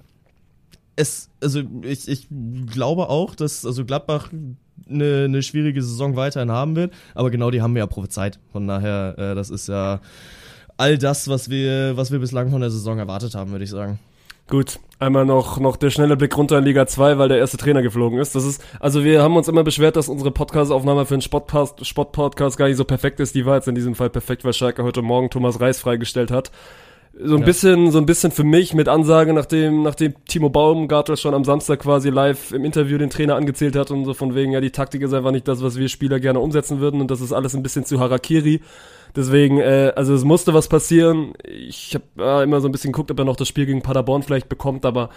[0.96, 2.28] es, also ich, ich
[2.68, 4.30] glaube auch, dass also Gladbach
[4.88, 8.38] eine, eine schwierige Saison weiterhin haben wird, aber genau die haben wir ja prophezeit.
[8.52, 10.00] Von daher, äh, das ist ja
[10.78, 14.00] all das, was wir, was wir bislang von der Saison erwartet haben, würde ich sagen.
[14.50, 17.82] Gut, einmal noch, noch der schnelle Blick runter in Liga 2, weil der erste Trainer
[17.82, 18.36] geflogen ist.
[18.36, 22.58] Das ist, also wir haben uns immer beschwert, dass unsere Podcast-Aufnahme für einen Sportpodcast, Sportpodcast
[22.58, 23.36] gar nicht so perfekt ist.
[23.36, 26.52] Die war jetzt in diesem Fall perfekt, weil Schalke heute Morgen Thomas Reis freigestellt hat.
[27.18, 27.46] So ein Ja.
[27.46, 31.80] bisschen, so ein bisschen für mich mit Ansage, nachdem, nachdem Timo Baumgartel schon am Samstag
[31.80, 35.04] quasi live im Interview den Trainer angezählt hat und so von wegen, ja, die Taktik
[35.04, 37.62] ist einfach nicht das, was wir Spieler gerne umsetzen würden und das ist alles ein
[37.64, 38.62] bisschen zu Harakiri.
[39.16, 41.34] Deswegen, äh, also es musste was passieren.
[41.44, 44.24] Ich habe äh, immer so ein bisschen geguckt, ob er noch das Spiel gegen Paderborn
[44.24, 45.10] vielleicht bekommt, aber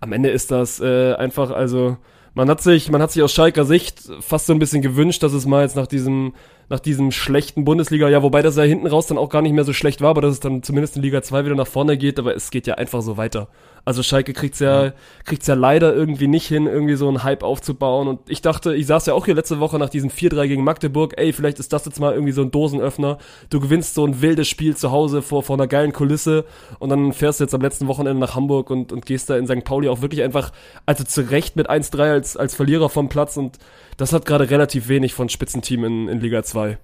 [0.00, 1.96] am Ende ist das äh, einfach, also
[2.34, 5.32] man hat sich, man hat sich aus Schalker Sicht fast so ein bisschen gewünscht, dass
[5.32, 6.34] es mal jetzt nach diesem,
[6.68, 9.64] nach diesem schlechten Bundesliga, ja, wobei das ja hinten raus dann auch gar nicht mehr
[9.64, 12.18] so schlecht war, aber dass es dann zumindest in Liga 2 wieder nach vorne geht,
[12.18, 13.48] aber es geht ja einfach so weiter.
[13.84, 14.92] Also Schalke kriegt's ja,
[15.24, 18.08] kriegt's ja leider irgendwie nicht hin, irgendwie so einen Hype aufzubauen.
[18.08, 21.14] Und ich dachte, ich saß ja auch hier letzte Woche nach diesem 4-3 gegen Magdeburg,
[21.16, 23.18] ey, vielleicht ist das jetzt mal irgendwie so ein Dosenöffner.
[23.50, 26.44] Du gewinnst so ein wildes Spiel zu Hause vor, vor einer geilen Kulisse
[26.78, 29.46] und dann fährst du jetzt am letzten Wochenende nach Hamburg und, und gehst da in
[29.46, 29.64] St.
[29.64, 30.52] Pauli auch wirklich einfach,
[30.86, 33.58] also zu Recht mit 1-3 als, als Verlierer vom Platz und
[33.96, 36.78] das hat gerade relativ wenig von Spitzenteam in, in Liga 2.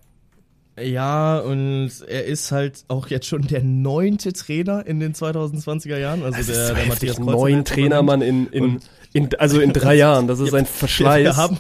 [0.79, 6.23] Ja, und er ist halt auch jetzt schon der neunte Trainer in den 2020er Jahren.
[6.23, 8.03] Also Das der, so der Matthias Kreuzer, neun Trainer.
[8.03, 8.81] Mann, in, in,
[9.13, 10.27] in, also in drei Jahren.
[10.27, 11.25] Das ist ein Wir, Verschleiß.
[11.25, 11.59] wir, haben,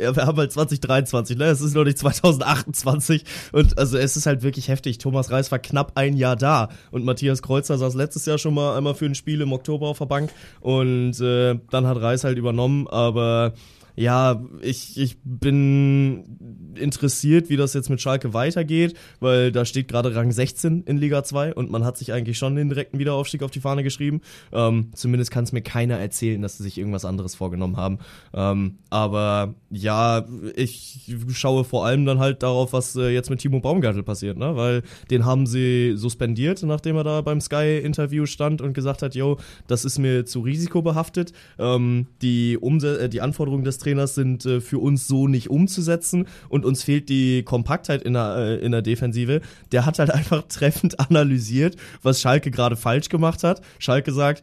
[0.00, 1.46] ja, wir haben halt 2023, ne?
[1.46, 3.24] Es ist noch nicht 2028.
[3.52, 4.98] Und also es ist halt wirklich heftig.
[4.98, 6.68] Thomas Reis war knapp ein Jahr da.
[6.92, 9.98] Und Matthias Kreuzer saß letztes Jahr schon mal einmal für ein Spiel im Oktober auf
[9.98, 10.30] der Bank.
[10.60, 12.86] Und äh, dann hat Reis halt übernommen.
[12.86, 13.54] Aber
[13.94, 20.14] ja, ich, ich bin interessiert, wie das jetzt mit Schalke weitergeht, weil da steht gerade
[20.14, 23.50] Rang 16 in Liga 2 und man hat sich eigentlich schon den direkten Wiederaufstieg auf
[23.50, 24.20] die Fahne geschrieben.
[24.52, 27.98] Ähm, zumindest kann es mir keiner erzählen, dass sie sich irgendwas anderes vorgenommen haben.
[28.32, 30.26] Ähm, aber ja,
[30.56, 34.56] ich schaue vor allem dann halt darauf, was äh, jetzt mit Timo Baumgartel passiert, ne?
[34.56, 39.38] Weil den haben sie suspendiert, nachdem er da beim Sky-Interview stand und gesagt hat, yo,
[39.66, 41.32] das ist mir zu risikobehaftet.
[41.58, 46.26] Ähm, die, Umse äh, die Anforderungen des Trainers sind äh, für uns so nicht umzusetzen.
[46.48, 49.40] Und uns fehlt die Kompaktheit in der, äh, in der Defensive.
[49.72, 53.60] Der hat halt einfach treffend analysiert, was Schalke gerade falsch gemacht hat.
[53.78, 54.42] Schalke sagt,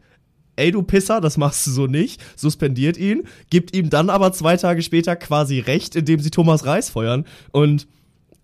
[0.60, 4.58] ey du Pisser, das machst du so nicht, suspendiert ihn, gibt ihm dann aber zwei
[4.58, 7.26] Tage später quasi recht, indem sie Thomas Reis feuern.
[7.52, 7.88] Und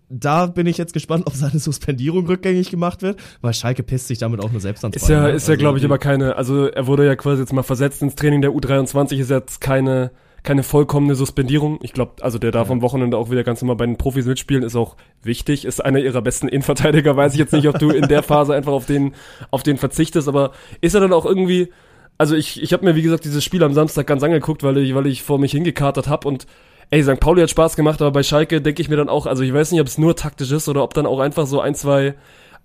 [0.08, 4.18] da bin ich jetzt gespannt, ob seine Suspendierung rückgängig gemacht wird, weil Schalke pisst sich
[4.18, 6.66] damit auch nur selbst ans Ist ja, ist ja, Also glaube ich, aber keine, also
[6.66, 8.40] er wurde ja quasi jetzt mal versetzt ins Training.
[8.40, 10.12] Der U23, ist jetzt keine,
[10.46, 11.78] keine vollkommene Suspendierung.
[11.82, 14.62] Ich glaube, also der darf am Wochenende auch wieder ganz normal bei den Profis mitspielen,
[14.62, 18.08] ist auch wichtig, ist einer ihrer besten Innenverteidiger, weiß ich jetzt nicht, ob du in
[18.08, 19.12] der Phase einfach auf den,
[19.50, 21.72] auf den verzichtest, aber ist er dann auch irgendwie,
[22.16, 24.94] also ich, ich habe mir, wie gesagt, dieses Spiel am Samstag ganz angeguckt, weil ich,
[24.94, 26.46] weil ich vor mich hingekatert habe und
[26.90, 27.18] ey, St.
[27.18, 29.72] Pauli hat Spaß gemacht, aber bei Schalke denke ich mir dann auch, also ich weiß
[29.72, 32.14] nicht, ob es nur taktisch ist oder ob dann auch einfach so ein, zwei,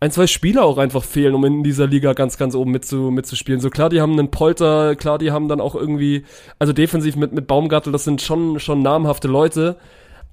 [0.02, 3.62] ein, zwei Spieler auch einfach fehlen, um in dieser Liga ganz, ganz oben mitzu, mitzuspielen.
[3.62, 6.26] So klar, die haben einen Polter, klar, die haben dann auch irgendwie,
[6.58, 9.78] also defensiv mit, mit Baumgartel, das sind schon, schon namhafte Leute.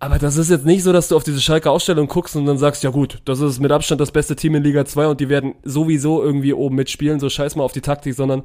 [0.00, 2.56] Aber das ist jetzt nicht so, dass du auf diese Schalke Ausstellung guckst und dann
[2.56, 5.28] sagst, ja gut, das ist mit Abstand das beste Team in Liga 2 und die
[5.28, 8.44] werden sowieso irgendwie oben mitspielen, so scheiß mal auf die Taktik, sondern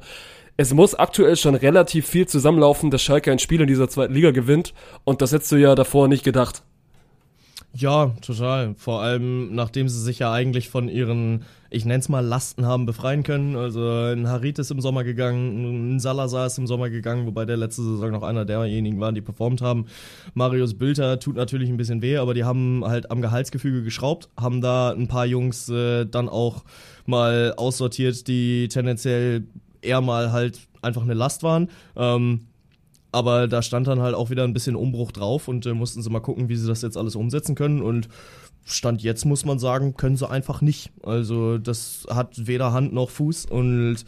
[0.58, 4.30] es muss aktuell schon relativ viel zusammenlaufen, dass Schalke ein Spiel in dieser zweiten Liga
[4.30, 6.64] gewinnt und das hättest du ja davor nicht gedacht.
[7.76, 8.74] Ja, total.
[8.76, 13.24] Vor allem, nachdem sie sich ja eigentlich von ihren, ich nenn's mal, Lasten haben befreien
[13.24, 13.56] können.
[13.56, 17.56] Also ein Harit ist im Sommer gegangen, ein Salazar ist im Sommer gegangen, wobei der
[17.56, 19.86] letzte Saison noch einer derjenigen waren, die performt haben.
[20.34, 24.60] Marius Bülter tut natürlich ein bisschen weh, aber die haben halt am Gehaltsgefüge geschraubt, haben
[24.60, 26.62] da ein paar Jungs äh, dann auch
[27.06, 29.44] mal aussortiert, die tendenziell
[29.82, 31.68] eher mal halt einfach eine Last waren.
[31.96, 32.46] Ähm,
[33.14, 36.10] aber da stand dann halt auch wieder ein bisschen Umbruch drauf und äh, mussten sie
[36.10, 37.80] mal gucken, wie sie das jetzt alles umsetzen können.
[37.80, 38.08] Und
[38.64, 40.90] Stand jetzt muss man sagen, können sie einfach nicht.
[41.02, 44.04] Also das hat weder Hand noch Fuß und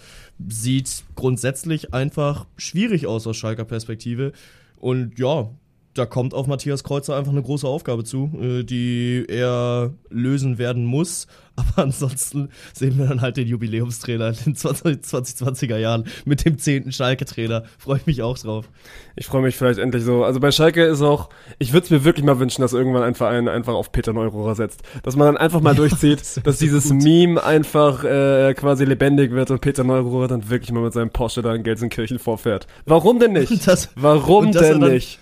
[0.49, 4.33] sieht grundsätzlich einfach schwierig aus aus Schalker Perspektive.
[4.79, 5.51] Und ja,
[5.98, 10.85] da kommt auf Matthias Kreuzer einfach eine große Aufgabe zu, äh, die er lösen werden
[10.85, 11.26] muss.
[11.59, 16.59] Aber ansonsten sehen wir dann halt den Jubiläumstrainer in den 20, 2020er Jahren mit dem
[16.59, 17.62] zehnten Schalke-Trainer.
[17.78, 18.68] Freue ich mich auch drauf.
[19.16, 20.22] Ich freue mich vielleicht endlich so.
[20.22, 23.14] Also bei Schalke ist auch, ich würde es mir wirklich mal wünschen, dass irgendwann ein
[23.14, 24.82] Verein einfach auf Peter Neururer setzt.
[25.02, 27.02] Dass man dann einfach mal durchzieht, das dass dieses gut.
[27.02, 31.40] Meme einfach äh, quasi lebendig wird und Peter Neururer dann wirklich mal mit seinem Porsche
[31.40, 32.66] da in Gelsenkirchen vorfährt.
[32.85, 33.47] Warum denn nicht?
[33.66, 35.20] Das- Warum denn nicht?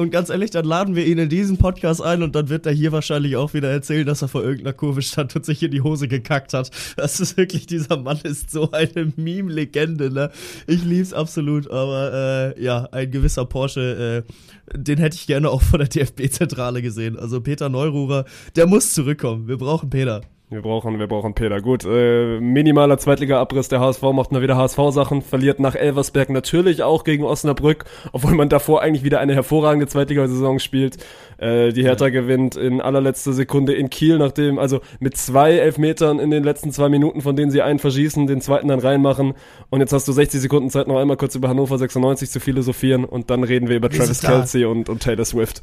[0.00, 2.72] Und ganz ehrlich, dann laden wir ihn in diesen Podcast ein und dann wird er
[2.72, 5.80] hier wahrscheinlich auch wieder erzählen, dass er vor irgendeiner Kurve stand und sich in die
[5.80, 6.70] Hose gekackt hat.
[6.96, 10.30] Das ist wirklich, dieser Mann ist so eine Meme-Legende, ne?
[10.68, 15.62] Ich lieb's absolut, aber äh, ja, ein gewisser Porsche, äh, den hätte ich gerne auch
[15.62, 17.18] von der DFB-Zentrale gesehen.
[17.18, 18.24] Also Peter Neururer,
[18.54, 19.48] der muss zurückkommen.
[19.48, 20.20] Wir brauchen Peter.
[20.50, 21.60] Wir brauchen, wir brauchen Peter.
[21.60, 23.68] Gut, äh, minimaler Zweitliga-Abriss.
[23.68, 28.48] Der HSV macht mal wieder HSV-Sachen, verliert nach Elversberg natürlich auch gegen Osnabrück, obwohl man
[28.48, 30.96] davor eigentlich wieder eine hervorragende Zweitligasaison spielt.
[31.36, 36.30] Äh, die Hertha gewinnt in allerletzter Sekunde in Kiel, nachdem, also mit zwei Elfmetern in
[36.30, 39.34] den letzten zwei Minuten, von denen sie einen verschießen, den zweiten dann reinmachen.
[39.68, 43.04] Und jetzt hast du 60 Sekunden Zeit, noch einmal kurz über Hannover 96 zu philosophieren
[43.04, 44.22] und dann reden wir über Travis.
[44.22, 45.62] Kelsey und, und Taylor Swift.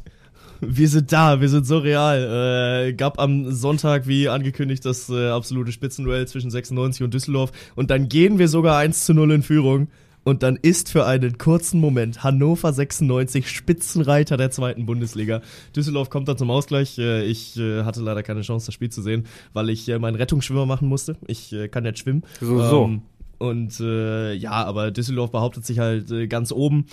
[0.60, 2.86] Wir sind da, wir sind so real.
[2.88, 7.52] Äh, gab am Sonntag, wie angekündigt, das äh, absolute Spitzenduell zwischen 96 und Düsseldorf.
[7.74, 9.88] Und dann gehen wir sogar 1 zu 0 in Führung.
[10.24, 15.40] Und dann ist für einen kurzen Moment Hannover 96 Spitzenreiter der zweiten Bundesliga.
[15.76, 16.98] Düsseldorf kommt dann zum Ausgleich.
[16.98, 20.16] Äh, Ich äh, hatte leider keine Chance, das Spiel zu sehen, weil ich äh, meinen
[20.16, 21.16] Rettungsschwimmer machen musste.
[21.28, 22.24] Ich kann nicht schwimmen.
[22.40, 22.84] So, so.
[22.86, 23.02] Ähm,
[23.38, 26.86] und äh, ja, aber Düsseldorf behauptet sich halt ganz oben.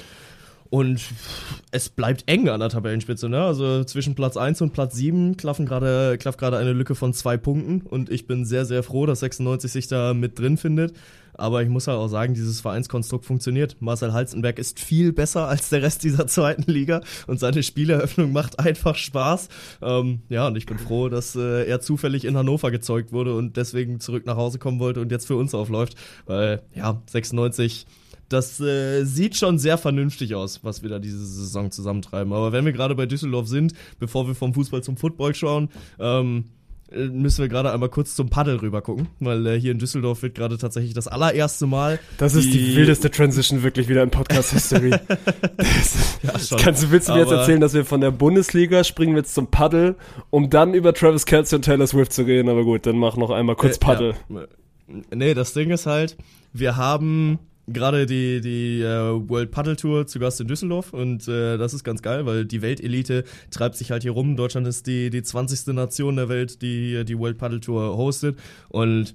[0.74, 1.03] Und
[1.69, 3.43] es bleibt eng an der Tabellenspitze, ne?
[3.43, 7.38] Also zwischen Platz 1 und Platz 7 klaffen gerade, klafft gerade eine Lücke von zwei
[7.38, 7.82] Punkten.
[7.82, 10.95] Und ich bin sehr, sehr froh, dass 96 sich da mit drin findet.
[11.36, 13.78] Aber ich muss halt auch sagen, dieses Vereinskonstrukt funktioniert.
[13.82, 18.57] Marcel Halzenberg ist viel besser als der Rest dieser zweiten Liga und seine Spieleröffnung macht
[18.57, 19.49] einfach Spaß.
[19.84, 23.57] Ähm, ja, und ich bin froh, dass äh, er zufällig in Hannover gezeugt wurde und
[23.57, 25.93] deswegen zurück nach Hause kommen wollte und jetzt für uns aufläuft.
[26.26, 27.86] Weil, ja, 96
[28.30, 32.34] das äh, sieht schon sehr vernünftig aus, was wir da diese Saison zusammentreiben.
[32.34, 35.69] Aber wenn wir gerade bei Düsseldorf sind, bevor wir vom Fußball zum Football schauen,
[35.99, 36.45] ähm,
[36.91, 40.21] äh, müssen wir gerade einmal kurz zum Paddel rüber gucken, weil äh, hier in Düsseldorf
[40.21, 41.99] wird gerade tatsächlich das allererste Mal.
[42.17, 44.91] Das ist die, wildeste Transition wirklich wieder in Podcast-History.
[46.24, 46.57] Ja, schon.
[46.57, 49.47] Kannst du, willst du mir jetzt erzählen, dass wir von der Bundesliga springen jetzt zum
[49.47, 49.95] Paddel,
[50.30, 52.47] um dann über Travis Kelce und Taylor Swift zu reden?
[52.47, 54.15] Aber gut, dann mach noch einmal kurz Äh, Paddel.
[54.30, 54.45] Ja.
[55.13, 56.15] Nee, das Ding ist halt,
[56.53, 61.57] wir haben gerade die, die äh, World Paddle Tour zu Gast in Düsseldorf und äh,
[61.57, 64.36] das ist ganz geil, weil die Weltelite treibt sich halt hier rum.
[64.36, 65.74] Deutschland ist die, die 20.
[65.74, 68.38] Nation der Welt, die die World Paddle Tour hostet
[68.70, 69.14] und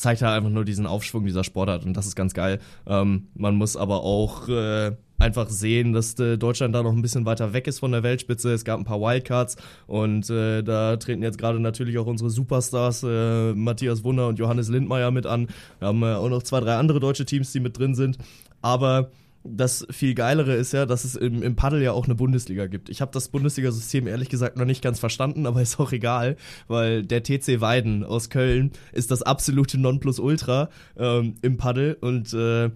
[0.00, 2.58] zeigt halt einfach nur diesen Aufschwung dieser Sportart und das ist ganz geil.
[2.86, 7.26] Ähm, man muss aber auch äh, einfach sehen, dass äh, Deutschland da noch ein bisschen
[7.26, 8.52] weiter weg ist von der Weltspitze.
[8.52, 13.02] Es gab ein paar Wildcards und äh, da treten jetzt gerade natürlich auch unsere Superstars
[13.02, 15.48] äh, Matthias Wunder und Johannes Lindmeier mit an.
[15.78, 18.18] Wir haben äh, auch noch zwei, drei andere deutsche Teams, die mit drin sind.
[18.62, 19.10] Aber
[19.42, 22.90] das viel geilere ist ja, dass es im, im Paddel ja auch eine Bundesliga gibt.
[22.90, 26.36] Ich habe das Bundesliga-System ehrlich gesagt noch nicht ganz verstanden, aber ist auch egal,
[26.68, 32.70] weil der TC Weiden aus Köln ist das absolute Nonplusultra ähm, im Paddel und äh,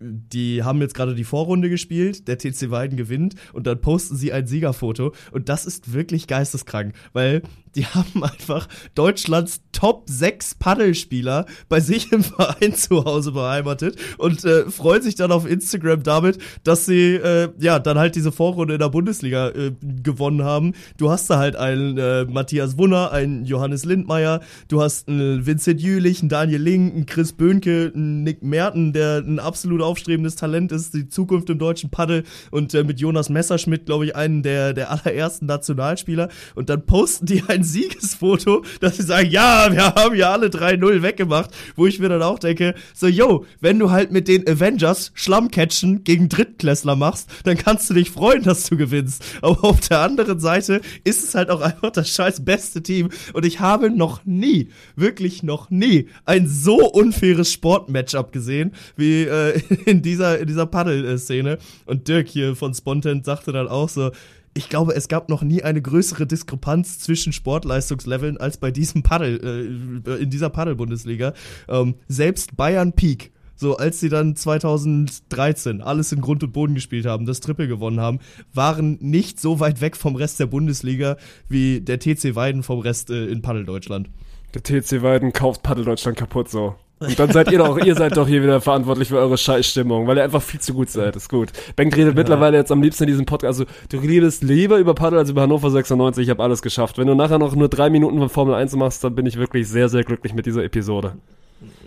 [0.00, 4.32] die haben jetzt gerade die Vorrunde gespielt, der TC Weiden gewinnt und dann posten sie
[4.32, 7.42] ein Siegerfoto und das ist wirklich geisteskrank, weil
[7.76, 14.44] die haben einfach Deutschlands Top 6 Paddelspieler bei sich im Verein zu Hause beheimatet und
[14.44, 18.74] äh, freuen sich dann auf Instagram damit, dass sie äh, ja dann halt diese Vorrunde
[18.74, 20.74] in der Bundesliga äh, gewonnen haben.
[20.96, 25.80] Du hast da halt einen äh, Matthias Wunner, einen Johannes Lindmeier, du hast einen Vincent
[25.80, 30.70] Jülich, einen Daniel Link, einen Chris Böhnke, einen Nick Merten, der ein absolut aufstrebendes Talent
[30.72, 34.72] ist, die Zukunft im deutschen Paddel und äh, mit Jonas Messerschmidt, glaube ich, einen der,
[34.72, 40.14] der allerersten Nationalspieler und dann posten die ein Siegesfoto, dass sie sagen, ja, wir haben
[40.14, 44.12] ja alle 3-0 weggemacht, wo ich mir dann auch denke, so, yo, wenn du halt
[44.12, 49.24] mit den Avengers Schlammcatchen gegen Drittklässler machst, dann kannst du dich freuen, dass du gewinnst.
[49.42, 53.44] Aber auf der anderen Seite ist es halt auch einfach das scheiß beste Team und
[53.44, 60.02] ich habe noch nie, wirklich noch nie ein so unfaires Sportmatchup gesehen, wie äh, in
[60.02, 61.58] dieser, in dieser Paddel-Szene.
[61.86, 64.10] Und Dirk hier von Spontent sagte dann auch so,
[64.54, 70.02] ich glaube, es gab noch nie eine größere Diskrepanz zwischen Sportleistungsleveln als bei diesem Paddel,
[70.06, 71.34] äh, in dieser Paddel-Bundesliga.
[71.68, 77.06] Ähm, selbst Bayern Peak, so als sie dann 2013 alles in Grund und Boden gespielt
[77.06, 78.20] haben, das Triple gewonnen haben,
[78.52, 81.16] waren nicht so weit weg vom Rest der Bundesliga
[81.48, 84.08] wie der TC Weiden vom Rest äh, in Paddeldeutschland.
[84.54, 86.76] Der TC Weiden kauft Paddel Deutschland kaputt so.
[87.00, 90.16] Und dann seid ihr doch, ihr seid doch hier wieder verantwortlich für eure Scheißstimmung, weil
[90.16, 91.16] ihr einfach viel zu gut seid.
[91.16, 91.50] Ist gut.
[91.76, 93.60] Bengt redet mittlerweile jetzt am liebsten in diesem Podcast.
[93.60, 96.24] Also, du redest lieber über Paddel als über Hannover 96.
[96.24, 96.98] Ich habe alles geschafft.
[96.98, 99.68] Wenn du nachher noch nur drei Minuten von Formel 1 machst, dann bin ich wirklich
[99.68, 101.16] sehr, sehr glücklich mit dieser Episode.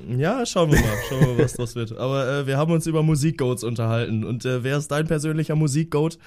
[0.09, 1.97] Ja, schauen wir mal, schauen wir mal, was das wird.
[1.97, 4.23] Aber äh, wir haben uns über Musikgoats unterhalten.
[4.23, 6.17] Und äh, wer ist dein persönlicher Musikgoat?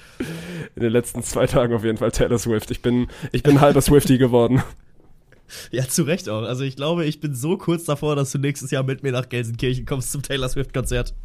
[0.75, 2.71] In den letzten zwei Tagen auf jeden Fall Taylor Swift.
[2.71, 4.61] Ich bin, ich bin halber Swifty geworden.
[5.71, 6.43] Ja, zu Recht auch.
[6.43, 9.29] Also ich glaube, ich bin so kurz davor, dass du nächstes Jahr mit mir nach
[9.29, 11.13] Gelsenkirchen kommst zum Taylor Swift-Konzert.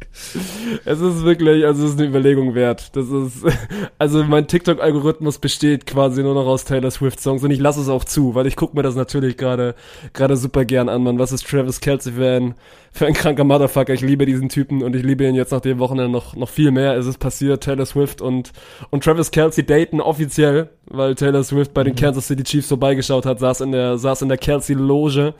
[0.85, 2.95] Es ist wirklich, also es ist eine Überlegung wert.
[2.95, 3.43] Das ist,
[3.97, 8.03] also mein TikTok-Algorithmus besteht quasi nur noch aus Taylor Swift-Songs und ich lasse es auch
[8.03, 9.75] zu, weil ich gucke mir das natürlich gerade
[10.13, 11.19] super gern an, man.
[11.19, 12.55] Was ist Travis Kelsey ein,
[12.97, 13.93] für ein kranker Motherfucker?
[13.93, 16.71] Ich liebe diesen Typen und ich liebe ihn jetzt nach dem Wochenende noch, noch viel
[16.71, 16.95] mehr.
[16.95, 18.51] Es ist passiert, Taylor Swift und,
[18.89, 23.39] und Travis Kelsey daten offiziell, weil Taylor Swift bei den Kansas City Chiefs vorbeigeschaut hat,
[23.39, 25.33] saß in der, saß in der Kelsey-Loge.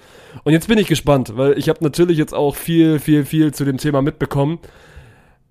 [0.43, 3.66] Und jetzt bin ich gespannt, weil ich habe natürlich jetzt auch viel, viel, viel zu
[3.66, 4.60] dem Thema mitbekommen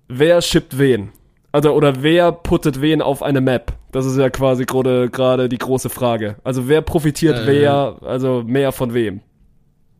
[0.07, 1.09] wer shippt wen?
[1.51, 3.73] Also, oder wer puttet wen auf eine Map?
[3.91, 6.35] Das ist ja quasi gerade gerade die große Frage.
[6.43, 7.47] Also, wer profitiert Äh.
[7.47, 9.21] wer, also mehr von wem?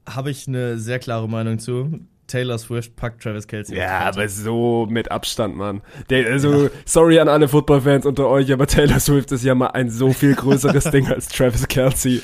[0.08, 2.00] Habe ich eine sehr klare Meinung zu.
[2.28, 3.78] Taylor Swift packt Travis Kelsey.
[3.78, 5.82] Ja, aber so mit Abstand, Mann.
[6.10, 9.90] Der, also, sorry an alle Footballfans unter euch, aber Taylor Swift ist ja mal ein
[9.90, 12.22] so viel größeres Ding als Travis Kelsey.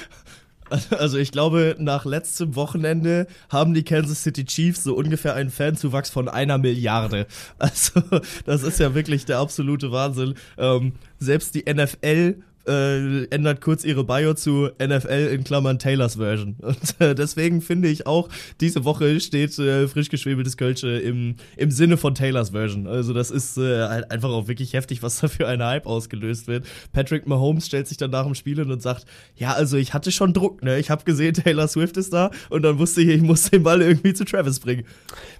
[0.90, 6.10] Also ich glaube, nach letztem Wochenende haben die Kansas City Chiefs so ungefähr einen Fanzuwachs
[6.10, 7.28] von einer Milliarde.
[7.60, 8.02] Also
[8.46, 10.34] das ist ja wirklich der absolute Wahnsinn.
[10.58, 16.55] Ähm, selbst die NFL äh, ändert kurz ihre Bio zu NFL in Klammern Taylors Version.
[16.61, 18.30] Und äh, deswegen finde ich auch,
[18.61, 22.88] diese Woche steht äh, frisch geschwebeltes Kölsche im, im Sinne von Taylors Version.
[22.88, 26.47] Also das ist äh, halt einfach auch wirklich heftig, was da für ein Hype ausgelöst
[26.47, 26.66] wird.
[26.91, 29.05] Patrick Mahomes stellt sich dann nach dem Spiel hin und sagt,
[29.36, 30.80] ja, also ich hatte schon Druck, ne?
[30.80, 33.82] Ich habe gesehen, Taylor Swift ist da und dann wusste ich, ich muss den Ball
[33.82, 34.84] irgendwie zu Travis bringen.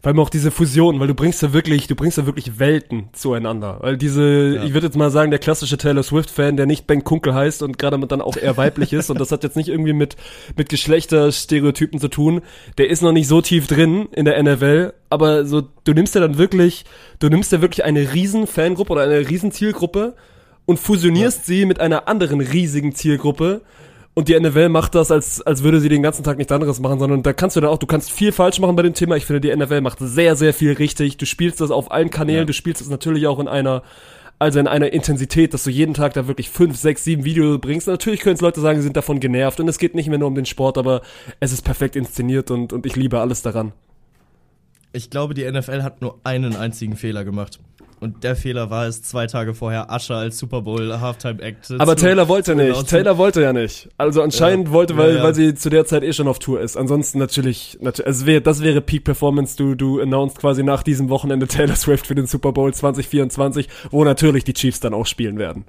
[0.02, 3.06] Vor allem auch diese Fusion, weil du bringst ja wirklich, du bringst ja wirklich Welten
[3.14, 3.78] zueinander.
[3.82, 4.64] Weil diese, Ja.
[4.64, 7.78] ich würde jetzt mal sagen, der klassische Taylor Swift-Fan, der nicht Ben Kunkel heißt und
[7.78, 10.16] gerade dann auch eher weiblich ist, und das hat jetzt nicht irgendwie mit,
[10.58, 12.42] mit Geschlechterstereotypen zu tun,
[12.80, 16.22] der ist noch nicht so tief drin in der NFL, aber so, du nimmst ja
[16.22, 16.86] dann wirklich,
[17.20, 20.16] du nimmst ja wirklich eine riesen Fangruppe oder eine riesen Zielgruppe
[20.66, 23.62] und fusionierst sie mit einer anderen riesigen Zielgruppe
[24.16, 27.00] und die NFL macht das, als, als würde sie den ganzen Tag nichts anderes machen,
[27.00, 29.16] sondern da kannst du dann auch, du kannst viel falsch machen bei dem Thema.
[29.18, 31.18] Ich finde, die NFL macht sehr, sehr viel richtig.
[31.18, 32.46] Du spielst das auf allen Kanälen, Ja.
[32.46, 33.82] du spielst es natürlich auch in einer,
[34.40, 37.88] also in einer Intensität, dass du jeden Tag da wirklich fünf, sechs, sieben Videos bringst.
[37.88, 40.28] Natürlich können es Leute sagen, sie sind davon genervt und es geht nicht mehr nur
[40.28, 41.02] um den Sport, aber
[41.40, 43.72] es ist perfekt inszeniert und, und ich liebe alles daran.
[44.92, 47.60] Ich glaube, die NFL hat nur einen einzigen Fehler gemacht.
[48.04, 51.72] Und der Fehler war es, zwei Tage vorher Usher als Super Bowl Halftime Act.
[51.80, 52.88] Aber zu- Taylor wollte nicht.
[52.88, 53.90] Taylor wollte ja nicht.
[53.98, 54.74] Also anscheinend Ja.
[54.74, 55.24] wollte, weil, Ja, ja.
[55.24, 56.76] weil sie zu der Zeit eh schon auf Tour ist.
[56.76, 59.56] Ansonsten natürlich, natürlich es wäre, das wäre Peak Performance.
[59.56, 64.04] Du, du announced quasi nach diesem Wochenende Taylor Swift für den Super Bowl 2024, wo
[64.04, 65.64] natürlich die Chiefs dann auch spielen werden.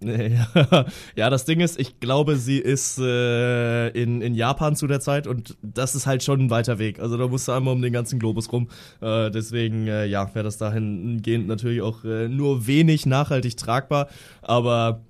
[0.00, 0.38] Nee,
[1.16, 1.30] ja.
[1.30, 5.56] das Ding ist, ich glaube, sie ist äh, in, in Japan zu der Zeit und
[5.62, 7.00] das ist halt schon ein weiter Weg.
[7.00, 8.68] Also da musst du einmal um den ganzen Globus rum.
[9.00, 14.08] Äh, deswegen, äh, ja, wäre das dahingehend natürlich auch äh, nur wenig nachhaltig tragbar.
[14.42, 15.00] Aber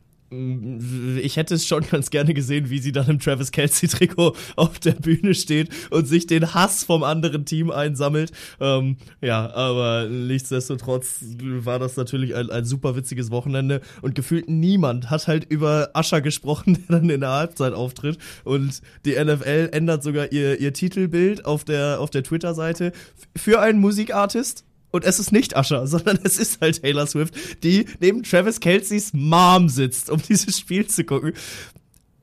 [1.22, 4.92] ich hätte es schon ganz gerne gesehen, wie sie dann im Travis Kelsey-Trikot auf der
[4.92, 8.32] Bühne steht und sich den Hass vom anderen Team einsammelt.
[8.60, 15.10] Ähm, ja, aber nichtsdestotrotz war das natürlich ein, ein super witziges Wochenende und gefühlt niemand
[15.10, 18.18] hat halt über Ascher gesprochen, der dann in der Halbzeit auftritt.
[18.44, 22.92] Und die NFL ändert sogar ihr, ihr Titelbild auf der, auf der Twitter-Seite
[23.36, 24.64] für einen Musikartist.
[24.94, 27.34] Und es ist nicht Usher, sondern es ist halt Taylor Swift,
[27.64, 31.32] die neben Travis Kelceys Mom sitzt, um dieses Spiel zu gucken.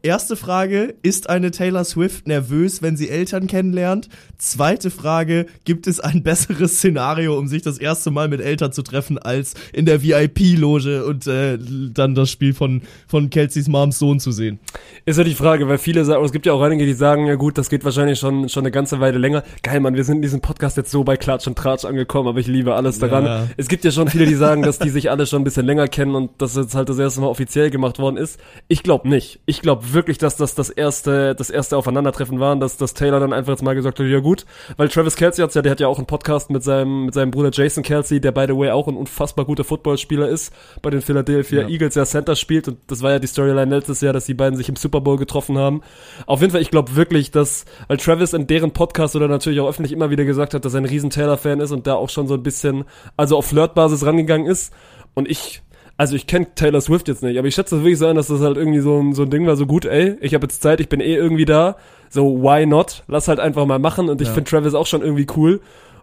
[0.03, 4.09] Erste Frage, ist eine Taylor Swift nervös, wenn sie Eltern kennenlernt?
[4.39, 8.81] Zweite Frage, gibt es ein besseres Szenario, um sich das erste Mal mit Eltern zu
[8.81, 11.59] treffen, als in der VIP-Loge und äh,
[11.93, 14.57] dann das Spiel von, von Kelceys Moms Sohn zu sehen?
[15.05, 17.35] Ist ja die Frage, weil viele sagen, es gibt ja auch einige, die sagen, ja
[17.35, 19.43] gut, das geht wahrscheinlich schon, schon eine ganze Weile länger.
[19.61, 22.39] Geil, Mann, wir sind in diesem Podcast jetzt so bei Klatsch und Tratsch angekommen, aber
[22.39, 23.25] ich liebe alles daran.
[23.25, 23.47] Ja.
[23.55, 25.87] Es gibt ja schon viele, die sagen, dass die sich alle schon ein bisschen länger
[25.87, 28.39] kennen und dass jetzt halt das erste Mal offiziell gemacht worden ist.
[28.67, 29.39] Ich glaube nicht.
[29.45, 33.19] Ich glaube wirklich, dass das das erste, das erste Aufeinandertreffen war, und dass, dass Taylor
[33.19, 34.45] dann einfach jetzt mal gesagt hat, ja gut,
[34.77, 37.31] weil Travis Kelsey hat's ja, der hat ja auch einen Podcast mit seinem, mit seinem
[37.31, 41.01] Bruder Jason Kelsey, der by the way auch ein unfassbar guter Footballspieler ist, bei den
[41.01, 41.67] Philadelphia Ja.
[41.67, 44.57] Eagles ja Center spielt und das war ja die Storyline letztes Jahr, dass die beiden
[44.57, 45.81] sich im Super Bowl getroffen haben.
[46.25, 49.67] Auf jeden Fall, ich glaube wirklich, dass, weil Travis in deren Podcast oder natürlich auch
[49.67, 52.27] öffentlich immer wieder gesagt hat, dass er ein riesen Taylor-Fan ist und da auch schon
[52.27, 52.85] so ein bisschen,
[53.17, 54.73] also auf Flirt-Basis rangegangen ist
[55.13, 55.61] und ich,
[56.01, 58.41] also ich kenne Taylor Swift jetzt nicht, aber ich schätze wirklich so ein, dass das
[58.41, 60.79] halt irgendwie so ein, so ein Ding war, so gut, ey, ich habe jetzt Zeit,
[60.79, 61.75] ich bin eh irgendwie da,
[62.09, 63.03] so why not?
[63.07, 64.33] Lass halt einfach mal machen und ich Ja.
[64.33, 65.61] finde Travis auch schon irgendwie cool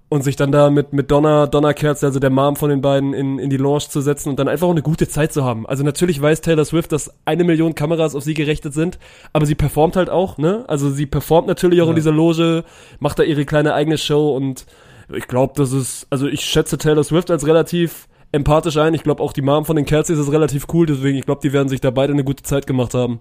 [0.09, 3.13] und sich dann da mit, mit Donna, Donna Kerz, also der Mom von den beiden,
[3.13, 5.67] in, in die Lounge zu setzen und dann einfach auch eine gute Zeit zu haben.
[5.67, 9.01] Also natürlich weiß Taylor Swift, dass eine Million Kameras auf sie gerichtet sind,
[9.33, 10.65] aber sie performt halt auch, ne?
[10.69, 11.91] Also sie performt natürlich auch Ja.
[11.91, 12.63] in dieser Loge,
[13.01, 14.65] macht da ihre kleine eigene Show und
[15.13, 18.95] ich glaube, das ist, also ich schätze Taylor Swift als relativ empathisch ein.
[18.95, 21.53] Ich glaube auch die Mom von den Kerzeys ist relativ cool, deswegen ich glaube, die
[21.53, 23.21] werden sich da beide eine gute Zeit gemacht haben.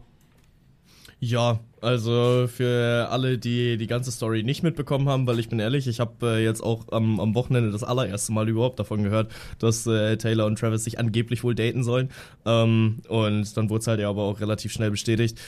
[1.20, 5.88] Ja, also für alle, die die ganze Story nicht mitbekommen haben, weil ich bin ehrlich,
[5.88, 9.88] ich habe äh, jetzt auch am, am Wochenende das allererste Mal überhaupt davon gehört, dass
[9.88, 12.10] äh, Taylor und Travis sich angeblich wohl daten sollen.
[12.46, 15.40] Ähm, und dann wurde es halt ja aber auch relativ schnell bestätigt.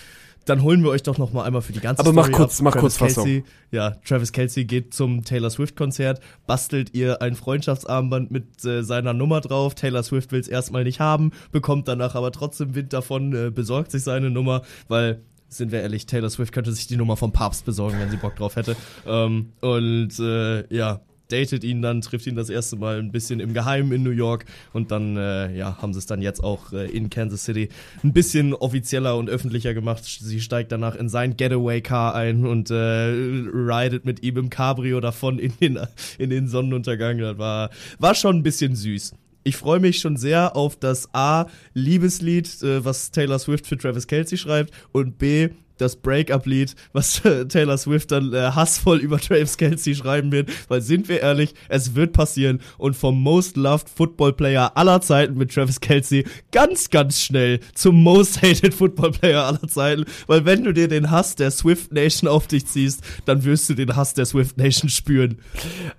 [0.49, 2.59] Dann holen wir euch doch noch mal einmal für die ganze Aber mach Story kurz-
[2.59, 2.63] ab.
[2.63, 3.43] mach Travis kurz Fassung.
[3.71, 9.13] Ja, Travis Kelsey geht zum Taylor Swift Konzert, bastelt ihr ein Freundschaftsarmband mit äh, seiner
[9.13, 9.75] Nummer drauf.
[9.75, 13.91] Taylor Swift will es erstmal nicht haben, bekommt danach aber trotzdem Wind davon, äh, besorgt
[13.91, 15.21] sich seine Nummer, weil
[15.51, 18.35] sind wir ehrlich, Taylor Swift könnte sich die Nummer vom Papst besorgen, wenn sie Bock
[18.35, 18.75] drauf hätte.
[19.07, 21.01] Ähm, und äh, ja,
[21.31, 24.45] datet ihn dann, trifft ihn das erste Mal ein bisschen im Geheimen in New York
[24.73, 27.69] und dann äh, ja, haben sie es dann jetzt auch äh, in Kansas City
[28.03, 30.03] ein bisschen offizieller und öffentlicher gemacht.
[30.03, 35.39] Sie steigt danach in sein Getaway-Car ein und äh, ridet mit ihm im Cabrio davon
[35.39, 35.79] in den,
[36.17, 37.19] in den Sonnenuntergang.
[37.19, 37.69] Das war,
[37.99, 39.13] war schon ein bisschen süß.
[39.43, 44.07] Ich freue mich schon sehr auf das A, Liebeslied, äh, was Taylor Swift für Travis
[44.07, 45.49] Kelsey schreibt und B,
[45.79, 50.81] das Breakup-Lied, was äh, Taylor Swift dann äh, hassvoll über Travis Kelsey schreiben wird, weil
[50.81, 55.53] sind wir ehrlich, es wird passieren und vom Most Loved Football Player aller Zeiten mit
[55.53, 60.73] Travis Kelsey ganz, ganz schnell zum Most Hated Football Player aller Zeiten, weil wenn du
[60.73, 64.25] dir den Hass der Swift Nation auf dich ziehst, dann wirst du den Hass der
[64.25, 65.39] Swift Nation spüren.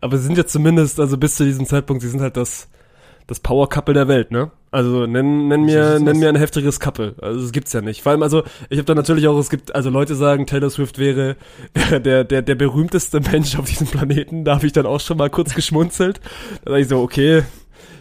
[0.01, 2.68] Aber sie sind ja zumindest, also bis zu diesem Zeitpunkt, sie sind halt das,
[3.26, 4.51] das Power-Couple der Welt, ne?
[4.73, 7.16] Also nenn, nenn mir, nenn mir ein heftiges Couple.
[7.21, 8.03] Also das gibt's ja nicht.
[8.03, 10.99] Vor allem, also ich habe da natürlich auch, es gibt, also Leute sagen, Taylor Swift
[10.99, 11.37] wäre
[11.91, 14.45] der, der, der berühmteste Mensch auf diesem Planeten.
[14.45, 16.21] Da habe ich dann auch schon mal kurz geschmunzelt.
[16.64, 17.43] Da dachte ich so, okay,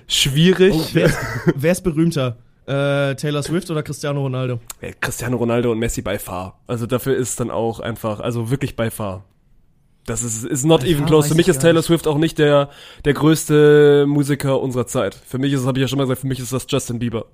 [0.07, 0.73] schwierig.
[0.75, 1.17] Oh, wer, ist,
[1.55, 2.37] wer ist berühmter?
[2.67, 4.59] Äh, Taylor Swift oder Cristiano Ronaldo?
[4.79, 6.59] Ja, Cristiano Ronaldo und Messi by far.
[6.67, 9.25] Also dafür ist dann auch einfach, also wirklich by far.
[10.09, 11.27] Das ist, ist not even close.
[11.27, 11.83] Für mich ich ist Taylor.
[11.83, 12.69] Swift auch nicht der,
[13.05, 15.13] der größte Musiker unserer Zeit.
[15.13, 17.25] Für mich ist, habe ich ja schon mal gesagt, für mich ist das Justin Bieber.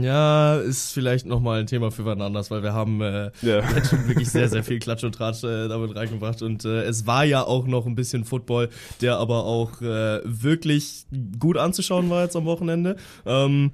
[0.00, 3.30] Ja, ist vielleicht nochmal ein Thema für wann anders, weil wir haben äh,
[3.88, 6.42] schon wirklich sehr, sehr viel Klatsch und Tratsch äh, damit reingebracht.
[6.42, 8.68] Und äh, es war ja auch noch ein bisschen Football,
[9.00, 11.06] der aber auch äh, wirklich
[11.38, 12.96] gut anzuschauen war jetzt am Wochenende.
[13.24, 13.72] Ähm,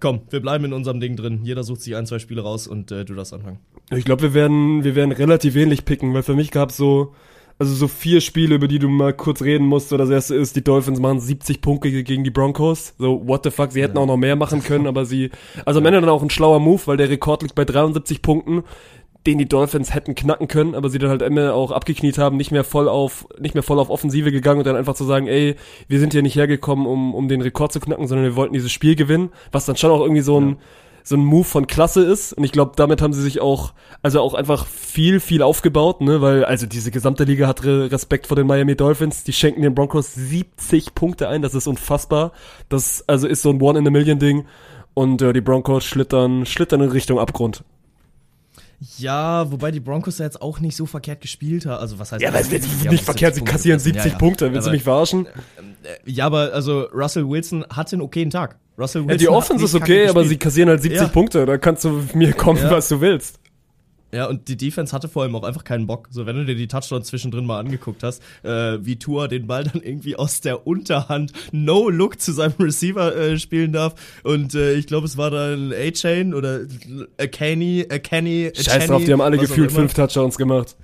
[0.00, 1.40] komm, wir bleiben in unserem Ding drin.
[1.44, 3.58] Jeder sucht sich ein, zwei Spiele raus und äh, du darfst anfangen.
[3.90, 7.12] Ich glaube, wir werden, wir werden relativ ähnlich picken, weil für mich gab's so,
[7.58, 9.90] also so vier Spiele, über die du mal kurz reden musst.
[9.90, 12.94] So, das erste ist, die Dolphins machen 70 Punkte gegen die Broncos.
[12.98, 15.30] So, what the fuck, sie hätten auch noch mehr machen können, aber sie,
[15.66, 18.62] also am Ende dann auch ein schlauer Move, weil der Rekord liegt bei 73 Punkten,
[19.26, 22.52] den die Dolphins hätten knacken können, aber sie dann halt immer auch abgekniet haben, nicht
[22.52, 25.56] mehr voll auf, nicht mehr voll auf Offensive gegangen und dann einfach zu sagen, ey,
[25.88, 28.72] wir sind hier nicht hergekommen, um, um den Rekord zu knacken, sondern wir wollten dieses
[28.72, 30.56] Spiel gewinnen, was dann schon auch irgendwie so ein,
[31.04, 32.32] so ein Move von Klasse ist.
[32.32, 36.22] Und ich glaube, damit haben sie sich auch, also auch einfach viel, viel aufgebaut, ne,
[36.22, 39.24] weil, also diese gesamte Liga hat Re- Respekt vor den Miami Dolphins.
[39.24, 41.42] Die schenken den Broncos 70 Punkte ein.
[41.42, 42.32] Das ist unfassbar.
[42.70, 44.46] Das, also ist so ein One-in-a-Million-Ding.
[44.94, 47.64] Und äh, die Broncos schlittern, schlittern in Richtung Abgrund.
[48.96, 51.80] Ja, wobei die Broncos ja jetzt auch nicht so verkehrt gespielt haben.
[51.80, 53.84] Also was heißt Ja, Die haben nicht verkehrt, sie 70 kassieren Punkte.
[53.84, 54.18] 70 Ja, ja.
[54.18, 54.52] Punkte.
[54.52, 55.26] Willst du mich verarschen?
[56.06, 58.56] Ja, aber also Russell Wilson hatte einen okayen Tag.
[58.78, 61.08] Russell Wilson Ja, die hat Offense ist okay, aber sie kassieren halt 70 Ja.
[61.08, 61.44] Punkte.
[61.44, 63.38] Da kannst du mir kommen, was du willst.
[64.12, 66.08] Ja, und die Defense hatte vor allem auch einfach keinen Bock.
[66.10, 69.64] So, wenn du dir die Touchdowns zwischendrin mal angeguckt hast, äh, wie Tua den Ball
[69.64, 73.94] dann irgendwie aus der Unterhand No-Look zu seinem Receiver äh, spielen darf.
[74.24, 76.60] Und äh, ich glaube, es war dann A-Chain oder
[77.18, 80.76] a Kenny, a Kenny, a Scheiß drauf, die haben alle gefühlt fünf Touchdowns gemacht.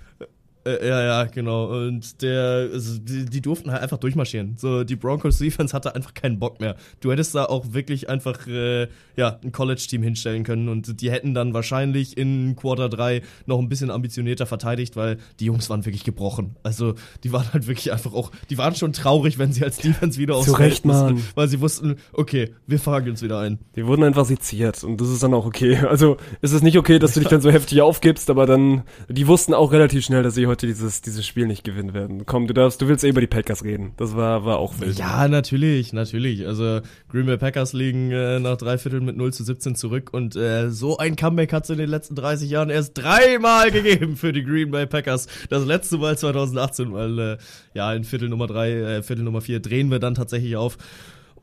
[0.67, 1.67] Äh, ja, ja, genau.
[1.67, 4.57] Und der, also die, die durften halt einfach durchmarschieren.
[4.59, 6.77] So, die Broncos Defense hatte einfach keinen Bock mehr.
[7.01, 11.35] Du hättest da auch wirklich einfach, äh, ja, ein College-Team hinstellen können und die hätten
[11.35, 16.05] dann wahrscheinlich in Quarter 3 noch ein bisschen ambitionierter verteidigt, weil die Jungs waren wirklich
[16.05, 16.57] gebrochen.
[16.65, 20.19] Also, die waren halt wirklich einfach auch, die waren schon traurig, wenn sie als Defense
[20.19, 23.61] wieder aufs Zu Recht, Feld mussten, weil sie wussten, okay, wir fangen uns wieder ein.
[23.77, 25.77] Die wurden einfach seziert und das ist dann auch okay.
[25.97, 29.27] Also es ist nicht okay, dass du dich dann so heftig aufgibst, aber dann, die
[29.29, 32.25] wussten auch relativ schnell, dass sie heute dieses, dieses Spiel nicht gewinnen werden.
[32.25, 33.93] Komm, du darfst, du willst eh über die Packers reden.
[33.97, 34.99] Das war, war auch wild.
[34.99, 36.47] Ja, natürlich, natürlich.
[36.47, 36.81] Also
[37.11, 40.71] Green Bay Packers liegen äh, nach drei Vierteln mit 0 zu 17 zurück und äh,
[40.71, 44.45] so ein Comeback hat es in den letzten 30 Jahren erst dreimal gegeben für die
[44.45, 45.27] Green Bay Packers.
[45.51, 47.37] Das letzte Mal 2018, weil äh,
[47.75, 50.79] ja in Viertel Nummer drei, äh, Viertel Nummer vier drehen wir dann tatsächlich auf.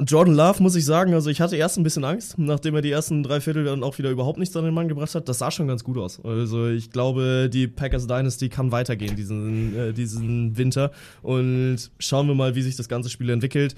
[0.06, 2.92] Jordan Love, muss ich sagen, also ich hatte erst ein bisschen Angst, nachdem er die
[2.92, 5.30] ersten drei Viertel dann auch wieder überhaupt nichts an den Mann gebracht hat.
[5.30, 6.20] Das sah schon ganz gut aus.
[6.24, 10.92] Also ich glaube, die Packers Dynasty kann weitergehen diesen, äh, diesen Winter.
[11.22, 13.76] Und schauen wir mal, wie sich das ganze Spiel entwickelt.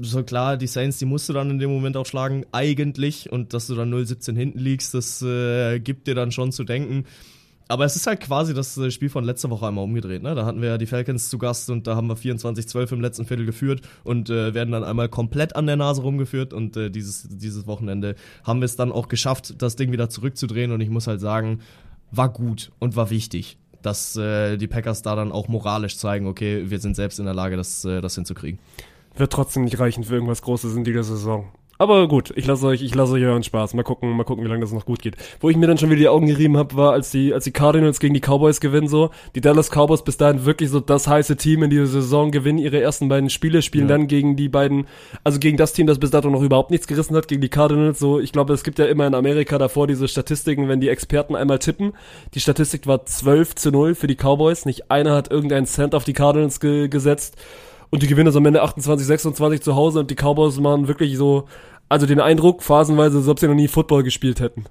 [0.00, 3.30] So klar, die Saints, die musst du dann in dem Moment auch schlagen, eigentlich.
[3.30, 7.04] Und dass du dann 0-17 hinten liegst, das äh, gibt dir dann schon zu denken.
[7.68, 10.22] Aber es ist halt quasi das äh, Spiel von letzter Woche einmal umgedreht.
[10.22, 10.34] Ne?
[10.34, 13.26] Da hatten wir ja die Falcons zu Gast und da haben wir 24-12 im letzten
[13.26, 16.52] Viertel geführt und äh, werden dann einmal komplett an der Nase rumgeführt.
[16.52, 18.14] Und äh, dieses, dieses Wochenende
[18.44, 20.70] haben wir es dann auch geschafft, das Ding wieder zurückzudrehen.
[20.70, 21.60] Und ich muss halt sagen,
[22.12, 26.70] war gut und war wichtig, dass äh, die Packers da dann auch moralisch zeigen, okay,
[26.70, 28.60] wir sind selbst in der Lage, das, äh, das hinzukriegen.
[29.16, 31.48] Wird trotzdem nicht reichen für irgendwas Großes in dieser Saison.
[31.78, 33.74] Aber gut, ich lasse euch, ich lasse euch euren Spaß.
[33.74, 35.16] Mal gucken, mal gucken, wie lange das noch gut geht.
[35.40, 37.50] Wo ich mir dann schon wieder die Augen gerieben habe, war, als die, als die
[37.52, 39.10] Cardinals gegen die Cowboys gewinnen, so.
[39.34, 42.80] Die Dallas Cowboys bis dahin wirklich so das heiße Team in dieser Saison gewinnen ihre
[42.80, 43.96] ersten beiden Spiele, spielen Ja.
[43.96, 44.86] dann gegen die beiden,
[45.22, 47.98] also gegen das Team, das bis dato noch überhaupt nichts gerissen hat, gegen die Cardinals,
[47.98, 48.20] so.
[48.20, 51.58] Ich glaube, es gibt ja immer in Amerika davor diese Statistiken, wenn die Experten einmal
[51.58, 51.92] tippen.
[52.34, 54.64] Die Statistik war 12 zu 0 für die Cowboys.
[54.64, 57.36] Nicht einer hat irgendeinen Cent auf die Cardinals ge gesetzt.
[57.90, 61.16] Und die gewinnen das am Ende 28, 26 zu Hause und die Cowboys machen wirklich
[61.16, 61.46] so,
[61.88, 64.64] also den Eindruck, phasenweise, als ob sie noch nie Football gespielt hätten.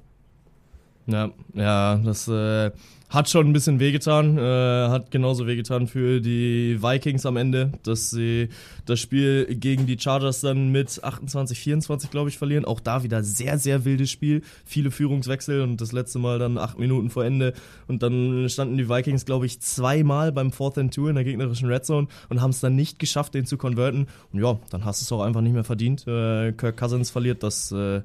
[1.07, 2.72] Ja, ja, das äh,
[3.16, 4.38] hat schon ein bisschen wehgetan.
[4.38, 4.41] Äh,
[4.89, 8.49] hat genauso wehgetan für die Vikings am Ende, dass sie
[8.86, 12.66] das Spiel gegen die Chargers dann mit 28, 24, glaube ich, verlieren.
[12.66, 14.41] Auch da wieder sehr, sehr wildes Spiel.
[14.66, 17.53] Viele Führungswechsel und das letzte Mal dann acht Minuten vor Ende.
[17.88, 21.70] Und dann standen die Vikings, glaube ich, zweimal beim Fourth and Two in der gegnerischen
[21.70, 24.07] Red Zone und haben es dann nicht geschafft, den zu konverten.
[24.34, 26.05] Und ja, dann hast du es auch einfach nicht mehr verdient.
[26.05, 28.01] Äh, Kirk Cousins verliert das, äh,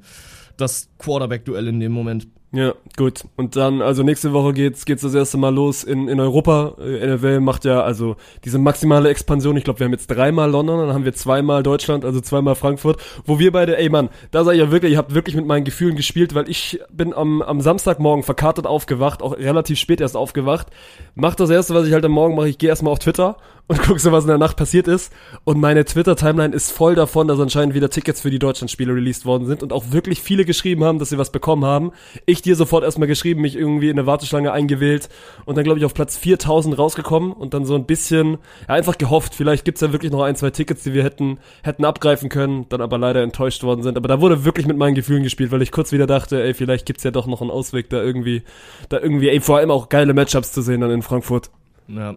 [0.57, 2.29] das Quarterback-Duell in dem Moment.
[2.53, 3.23] Ja, gut.
[3.37, 6.75] Und dann, also nächste Woche geht's, geht's das erste Mal los in, in Europa.
[6.81, 9.57] Äh, NFL macht ja also diese maximale Expansion.
[9.57, 13.01] Ich glaube, wir haben jetzt dreimal London, dann haben wir zweimal Deutschland, also zweimal Frankfurt.
[13.25, 15.63] Wo wir beide, ey Mann, da sag ich ja wirklich, ihr habt wirklich mit meinen
[15.63, 20.67] Gefühlen gespielt, weil ich bin am, am Samstagmorgen verkartet aufgewacht, auch relativ spät erst aufgewacht.
[21.15, 23.37] Mach das erste, was ich halt am Morgen mache, ich gehe erstmal auf Twitter
[23.71, 25.13] und guck so, was in der Nacht passiert ist.
[25.45, 29.47] Und meine Twitter-Timeline ist voll davon, dass anscheinend wieder Tickets für die Deutschlandspiele released worden
[29.47, 31.93] sind und auch wirklich viele geschrieben haben, dass sie was bekommen haben.
[32.27, 35.09] Ich dir sofort erstmal geschrieben, mich irgendwie in eine Warteschlange eingewählt
[35.45, 38.99] und dann glaube ich auf Platz 4000 rausgekommen und dann so ein bisschen, ja, einfach
[38.99, 42.67] gehofft, vielleicht gibt's ja wirklich noch ein, zwei Tickets, die wir hätten, hätten abgreifen können,
[42.71, 43.97] dann aber leider enttäuscht worden sind.
[43.97, 46.87] Aber da wurde wirklich mit meinen Gefühlen gespielt, weil ich kurz wieder dachte, ey, vielleicht
[46.87, 48.43] gibt's ja doch noch einen Ausweg, da irgendwie,
[48.89, 51.51] da irgendwie, ey, vor allem auch geile Matchups zu sehen dann in Frankfurt.
[51.87, 52.17] Ja.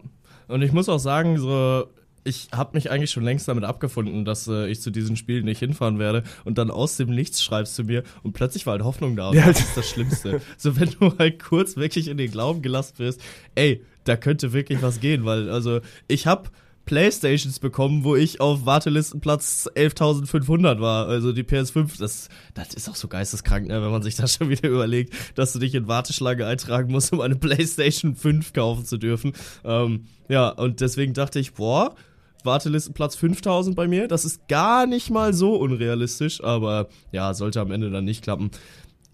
[0.54, 1.88] Und ich muss auch sagen, so
[2.26, 5.60] ich habe mich eigentlich schon längst damit abgefunden, dass äh, ich zu diesen Spielen nicht
[5.60, 6.24] hinfahren werde.
[6.46, 9.30] Und dann aus dem Nichts schreibst du mir und plötzlich war halt Hoffnung da.
[9.30, 9.48] Und Ja.
[9.48, 10.42] das ist das Schlimmste.
[10.58, 13.22] so wenn du halt kurz wirklich in den Glauben gelassen wirst,
[13.56, 16.50] ey, da könnte wirklich was gehen, weil also ich habe
[16.86, 21.08] Playstations bekommen, wo ich auf Wartelistenplatz 11.500 war.
[21.08, 24.50] Also die PS5, das, das ist auch so geisteskrank, ne, wenn man sich das schon
[24.50, 28.98] wieder überlegt, dass du dich in Warteschlange eintragen musst, um eine Playstation 5 kaufen zu
[28.98, 29.34] dürfen.
[29.64, 31.96] Ähm, ja, und deswegen dachte ich, boah,
[32.44, 37.72] Wartelistenplatz 5000 bei mir, das ist gar nicht mal so unrealistisch, aber ja, sollte am
[37.72, 38.52] Ende dann nicht klappen.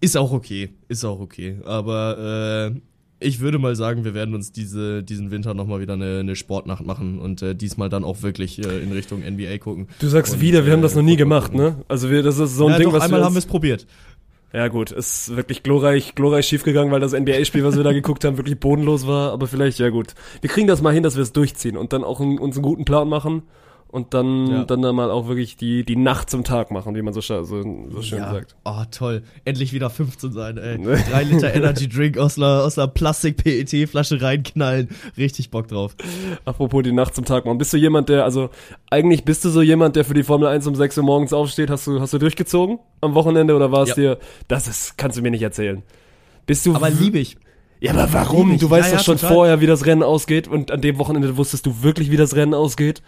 [0.00, 1.60] Ist auch okay, ist auch okay.
[1.64, 2.80] Aber äh,
[3.20, 6.84] ich würde mal sagen, wir werden uns diese, diesen Winter nochmal wieder eine, eine Sportnacht
[6.84, 9.88] machen und äh, diesmal dann auch wirklich äh, in Richtung NBA gucken.
[10.00, 11.76] Du sagst Und, wieder, wir haben äh, das noch nie gemacht, ne?
[11.86, 13.46] Also wir, das ist so ein Ja, Ding, doch, was einmal wir haben wir es
[13.46, 13.86] probiert.
[14.52, 18.36] Ja gut, ist wirklich glorreich, glorreich schiefgegangen, weil das NBA-Spiel, was wir da geguckt haben,
[18.36, 19.32] wirklich bodenlos war.
[19.32, 20.14] Aber vielleicht, ja gut.
[20.40, 22.64] Wir kriegen das mal hin, dass wir es durchziehen und dann auch einen, uns einen
[22.64, 23.42] guten Plan machen
[23.90, 24.64] und dann, Ja.
[24.64, 27.42] dann, dann mal auch wirklich die, die Nacht zum Tag machen, wie man so, so,
[27.42, 28.32] so schön ja.
[28.32, 28.54] sagt.
[28.64, 29.22] Oh, toll.
[29.44, 30.78] Endlich wieder 15 sein, ey.
[31.10, 34.88] Drei Liter Energy Drink aus einer, aus einer Plastik-PET-Flasche reinknallen.
[35.16, 35.96] Richtig Bock drauf.
[36.44, 37.58] Apropos die Nacht zum Tag machen.
[37.58, 38.50] Bist du jemand, der, also
[38.90, 41.70] eigentlich bist du so jemand, der für die Formel 1 um 6 Uhr morgens aufsteht?
[41.70, 43.94] Hast du, hast du durchgezogen am Wochenende oder war es Ja.
[43.96, 44.18] dir,
[44.48, 45.82] das ist, kannst du mir nicht erzählen.
[46.46, 47.36] Bist du Aber liebe ich.
[47.80, 48.58] Ja, aber warum?
[48.58, 49.34] Du weißt Ja, doch ja, schon total.
[49.34, 52.52] vorher, wie das Rennen ausgeht und an dem Wochenende wusstest du wirklich, wie das Rennen
[52.54, 53.02] ausgeht.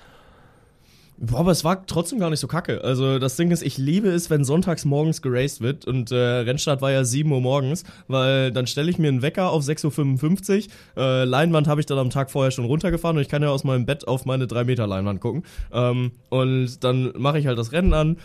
[1.19, 2.83] Boah, aber es war trotzdem gar nicht so kacke.
[2.83, 6.83] Also das Ding ist, ich liebe es, wenn sonntags morgens geraced wird und äh, Rennstart
[6.83, 11.03] war ja 7 Uhr morgens, weil dann stelle ich mir einen Wecker auf 6.55 Uhr.
[11.03, 13.63] Äh, Leinwand habe ich dann am Tag vorher schon runtergefahren und ich kann ja aus
[13.63, 15.45] meinem Bett auf meine 3 Meter Leinwand gucken.
[15.73, 18.17] Ähm, und dann mache ich halt das Rennen an.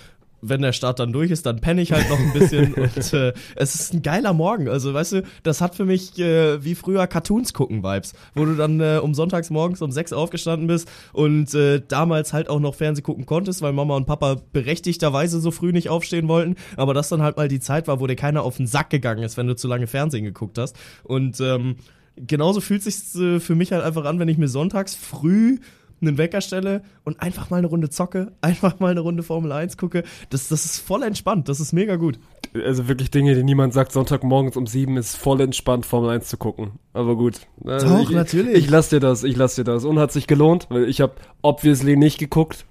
[0.50, 3.34] Wenn der Start dann durch ist, dann penne ich halt noch ein bisschen und äh,
[3.56, 4.68] es ist ein geiler Morgen.
[4.70, 8.56] Also weißt du, das hat für mich äh, wie früher Cartoons gucken Vibes, wo du
[8.56, 12.76] dann äh, um sonntags morgens um sechs aufgestanden bist und äh, damals halt auch noch
[12.76, 17.10] Fernseh gucken konntest, weil Mama und Papa berechtigterweise so früh nicht aufstehen wollten, aber das
[17.10, 19.48] dann halt mal die Zeit war, wo dir keiner auf den Sack gegangen ist, wenn
[19.48, 20.76] du zu lange Fernsehen geguckt hast.
[21.04, 21.78] Und ähm,
[22.16, 25.60] genauso fühlt sich äh, für mich halt einfach an, wenn ich mir sonntags früh
[26.02, 29.78] einen Wecker stelle und einfach mal eine Runde zocke, einfach mal eine Runde Formel 1
[29.78, 30.04] gucke.
[30.30, 32.20] Das, das ist voll entspannt, das ist mega gut.
[32.54, 36.38] Also wirklich Dinge, die niemand sagt, Sonntagmorgens um sieben ist voll entspannt, Formel 1 zu
[36.38, 36.72] gucken.
[36.94, 37.42] Aber gut.
[37.66, 38.56] Äh, Doch, ich, natürlich.
[38.56, 39.86] Ich lass dir das, ich lass dir das.
[39.86, 42.66] Und hat sich gelohnt, weil ich habe obviously nicht geguckt.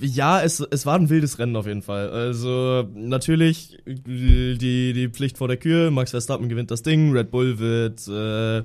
[0.00, 2.10] Ja, es, es war ein wildes Rennen auf jeden Fall.
[2.10, 4.56] Also natürlich die,
[4.92, 5.90] die Pflicht vor der Kür.
[5.90, 7.12] Max Verstappen gewinnt das Ding.
[7.12, 8.62] Red Bull wird, äh,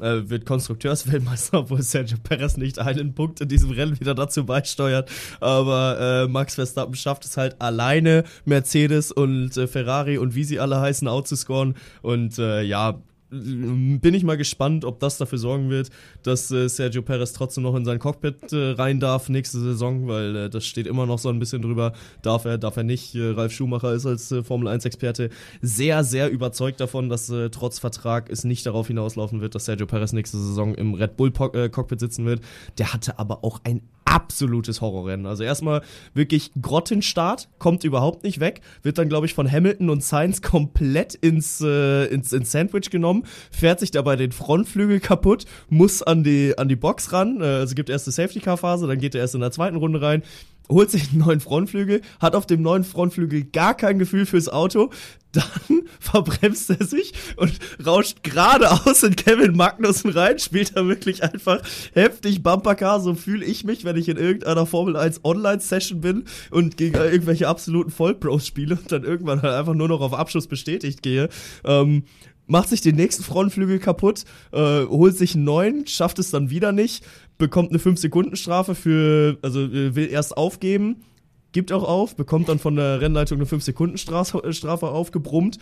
[0.00, 5.10] äh, wird Konstrukteursweltmeister, obwohl Sergio Perez nicht einen Punkt in diesem Rennen wieder dazu beisteuert.
[5.40, 10.60] Aber äh, Max Verstappen schafft es halt alleine, Mercedes und äh, Ferrari und wie sie
[10.60, 11.74] alle heißen, outzuscoren.
[12.02, 13.00] Und äh, ja,
[13.30, 15.90] bin ich mal gespannt, ob das dafür sorgen wird,
[16.22, 20.36] dass äh, Sergio Perez trotzdem noch in sein Cockpit äh, rein darf nächste Saison, weil
[20.36, 21.92] äh, das steht immer noch so ein bisschen drüber.
[22.22, 23.14] Darf er, darf er nicht.
[23.14, 27.50] Äh, Ralf Schumacher ist als äh, Formel 1 Experte sehr, sehr überzeugt davon, dass äh,
[27.50, 31.32] trotz Vertrag es nicht darauf hinauslaufen wird, dass Sergio Perez nächste Saison im Red Bull
[31.32, 32.40] po äh, Cockpit sitzen wird.
[32.78, 33.82] Der hatte aber auch ein
[34.16, 35.26] absolutes Horrorrennen.
[35.26, 35.82] Also erstmal
[36.14, 41.14] wirklich Grottenstart, kommt überhaupt nicht weg, wird dann, glaube ich, von Hamilton und Sainz komplett
[41.14, 46.56] ins, äh, ins, ins Sandwich genommen, fährt sich dabei den Frontflügel kaputt, muss an die,
[46.56, 49.42] an die Box ran, äh, also gibt erst eine Safety-Car-Phase, dann geht er erst in
[49.42, 50.22] der zweiten Runde rein,
[50.68, 54.90] holt sich einen neuen Frontflügel, hat auf dem neuen Frontflügel gar kein Gefühl fürs Auto,
[55.32, 55.44] dann
[56.00, 57.52] verbremst er sich und
[57.84, 61.60] rauscht geradeaus in Kevin Magnussen rein, spielt er wirklich einfach
[61.92, 66.76] heftig Bumpercar, so fühle ich mich, wenn ich in irgendeiner Formel 1 Online-Session bin und
[66.76, 71.02] gegen irgendwelche absoluten Vollpros spiele und dann irgendwann halt einfach nur noch auf Abschluss bestätigt
[71.02, 71.28] gehe.
[71.64, 72.04] Ähm,
[72.46, 76.72] macht sich den nächsten Frontflügel kaputt, äh, holt sich einen neuen, schafft es dann wieder
[76.72, 77.04] nicht,
[77.38, 81.02] bekommt eine 5-Sekunden-Strafe für, also äh, will erst aufgeben,
[81.52, 85.58] gibt auch auf, bekommt dann von der Rennleitung eine 5-Sekunden-Strafe Strafe aufgebrummt.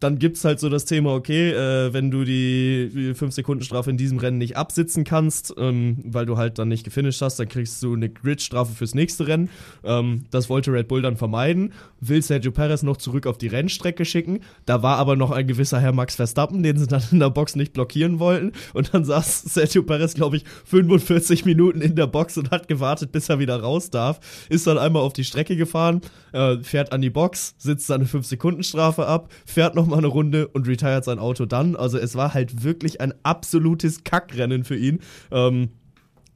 [0.00, 4.38] Dann gibt's halt so das Thema, okay, äh, wenn du die 5-Sekunden-Strafe in diesem Rennen
[4.38, 8.10] nicht absitzen kannst, ähm, weil du halt dann nicht gefinisht hast, dann kriegst du eine
[8.10, 9.48] Grid-Strafe fürs nächste Rennen.
[9.84, 14.04] Ähm, das wollte Red Bull dann vermeiden, will Sergio Perez noch zurück auf die Rennstrecke
[14.04, 14.40] schicken.
[14.66, 17.56] Da war aber noch ein gewisser Herr Max Verstappen, den sie dann in der Box
[17.56, 18.52] nicht blockieren wollten.
[18.74, 23.12] Und dann saß Sergio Perez, glaube ich, 45 Minuten in der Box und hat gewartet,
[23.12, 24.20] bis er wieder raus darf.
[24.50, 29.06] Ist dann einmal auf die Strecke gefahren, äh, fährt an die Box, sitzt seine 5-Sekunden-Strafe
[29.06, 31.76] ab, fährt noch mal eine Runde und retired sein Auto dann.
[31.76, 35.00] Also es war halt wirklich ein absolutes Kackrennen für ihn.
[35.30, 35.70] Ähm,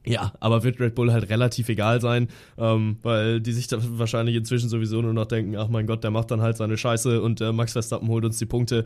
[0.05, 4.35] ja, aber wird Red Bull halt relativ egal sein, ähm, weil die sich da wahrscheinlich
[4.35, 7.39] inzwischen sowieso nur noch denken, ach mein Gott, der macht dann halt seine Scheiße und
[7.41, 8.85] äh, Max Verstappen holt uns die Punkte.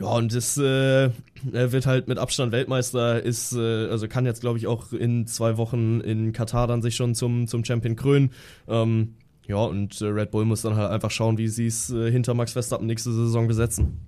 [0.00, 1.04] Ja, und das, äh,
[1.52, 5.28] er wird halt mit Abstand Weltmeister, ist, äh, also kann jetzt, glaube ich, auch in
[5.28, 8.32] zwei Wochen in Katar dann sich schon zum, zum Champion krönen.
[8.66, 9.14] Ähm,
[9.46, 12.34] ja, und äh, Red Bull muss dann halt einfach schauen, wie sie es äh, hinter
[12.34, 14.00] Max Verstappen nächste Saison besetzen.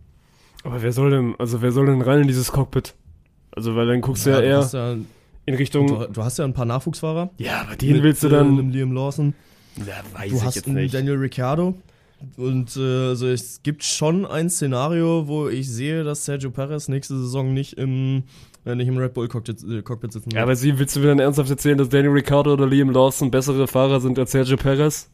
[0.64, 2.94] Aber wer soll denn, also wer soll denn rein in dieses Cockpit?
[3.52, 4.96] Also, weil dann guckst du ja, du eher hast ja,
[5.46, 5.86] in Richtung.
[5.86, 7.30] du, du hast ja ein paar Nachwuchsfahrer.
[7.38, 8.58] ja, aber den willst du dann.
[8.58, 9.34] Einem Liam Lawson.
[9.76, 11.74] ja, weiß Du hast einen Daniel Ricciardo.
[12.36, 17.16] Und äh, also es gibt schon ein Szenario, wo ich sehe, dass Sergio Perez nächste
[17.18, 18.24] Saison nicht im,
[18.64, 21.08] äh, nicht im Red Bull Cockpit, äh, Cockpit sitzen Ja, aber sie, willst du mir
[21.08, 25.10] dann ernsthaft erzählen, dass Daniel Ricciardo oder Liam Lawson bessere Fahrer sind als Sergio Perez?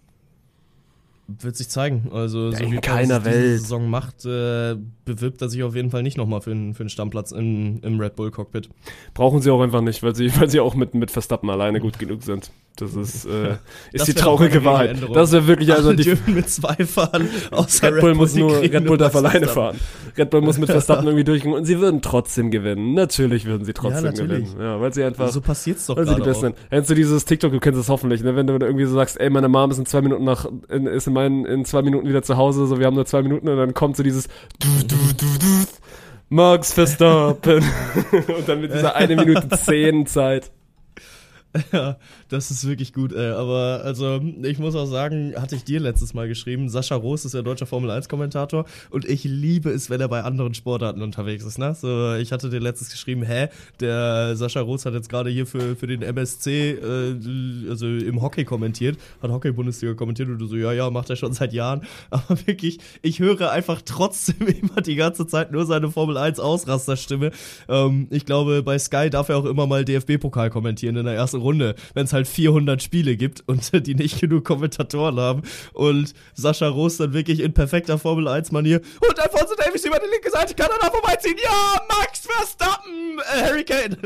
[1.40, 2.10] Wird sich zeigen.
[2.12, 3.60] Also, Ja, so wie keiner diese Welt.
[3.60, 6.88] Saison macht, äh, bewirbt er sich auf jeden Fall nicht nochmal für, einen- für einen
[6.90, 8.68] Stammplatz im, im Red Bull Cockpit.
[9.14, 11.98] Brauchen sie auch einfach nicht, weil sie, weil sie auch mit, mit Verstappen alleine gut
[11.98, 12.50] genug sind.
[12.76, 13.50] Das ist, äh,
[13.92, 14.92] ist Das die traurige Wahrheit.
[14.92, 15.14] Änderung.
[15.14, 16.04] Das wäre wirklich also Alle die.
[16.04, 19.76] dürfen mit zwei fahren, außer Red Bull muss nur, Red Bull darf alleine fahren.
[20.16, 22.94] Red Bull muss mit Verstappen irgendwie durchgehen und sie würden trotzdem gewinnen.
[22.94, 24.44] Natürlich würden sie trotzdem natürlich.
[24.52, 24.60] gewinnen.
[24.60, 26.56] Ja, weil sie einfach, So passiert's doch weil sie die Besten sind.
[26.70, 28.34] Kennst du dieses TikTok, du kennst es hoffentlich, ne?
[28.36, 31.06] Wenn du irgendwie so sagst, ey, meine Mom ist in zwei Minuten nach, in, ist
[31.06, 33.56] in meinen, in zwei Minuten wieder zu Hause, so wir haben nur zwei Minuten und
[33.56, 34.28] dann kommt so dieses
[36.28, 37.64] Max Verstappen.
[38.12, 40.50] und dann mit dieser eine Minute zehn Zeit.
[41.70, 41.98] Ja,
[42.32, 43.32] das ist wirklich gut, ey.
[43.32, 47.34] Aber also, ich muss auch sagen, hatte ich dir letztes Mal geschrieben, Sascha Roos ist
[47.34, 51.44] ja deutscher Formel 1 Kommentator und ich liebe es, wenn er bei anderen Sportarten unterwegs
[51.44, 51.74] ist, ne?
[51.74, 53.48] So, ich hatte dir letztes geschrieben, hä,
[53.80, 58.44] der Sascha Roos hat jetzt gerade hier für, für den MSC, äh, also im Hockey
[58.44, 61.82] kommentiert, hat Hockey-Bundesliga kommentiert und du so, ja, ja, macht er schon seit Jahren.
[62.10, 67.30] Aber wirklich, ich höre einfach trotzdem immer die ganze Zeit nur seine Formel 1 Ausrasterstimme.
[67.68, 71.38] Ähm, ich glaube, bei Sky darf er auch immer mal DFB-Pokal kommentieren in der ersten
[71.38, 75.42] Runde, wenn es halt 400 Spiele gibt und die nicht genug Kommentatoren haben.
[75.72, 78.80] Und Sascha Roos dann wirklich in perfekter Formel 1-Manier.
[79.00, 81.36] Und Alfonso Davis über die linke Seite kann er da vorbeiziehen.
[81.42, 83.96] Ja, Max Verstappen, äh, Harry Kane.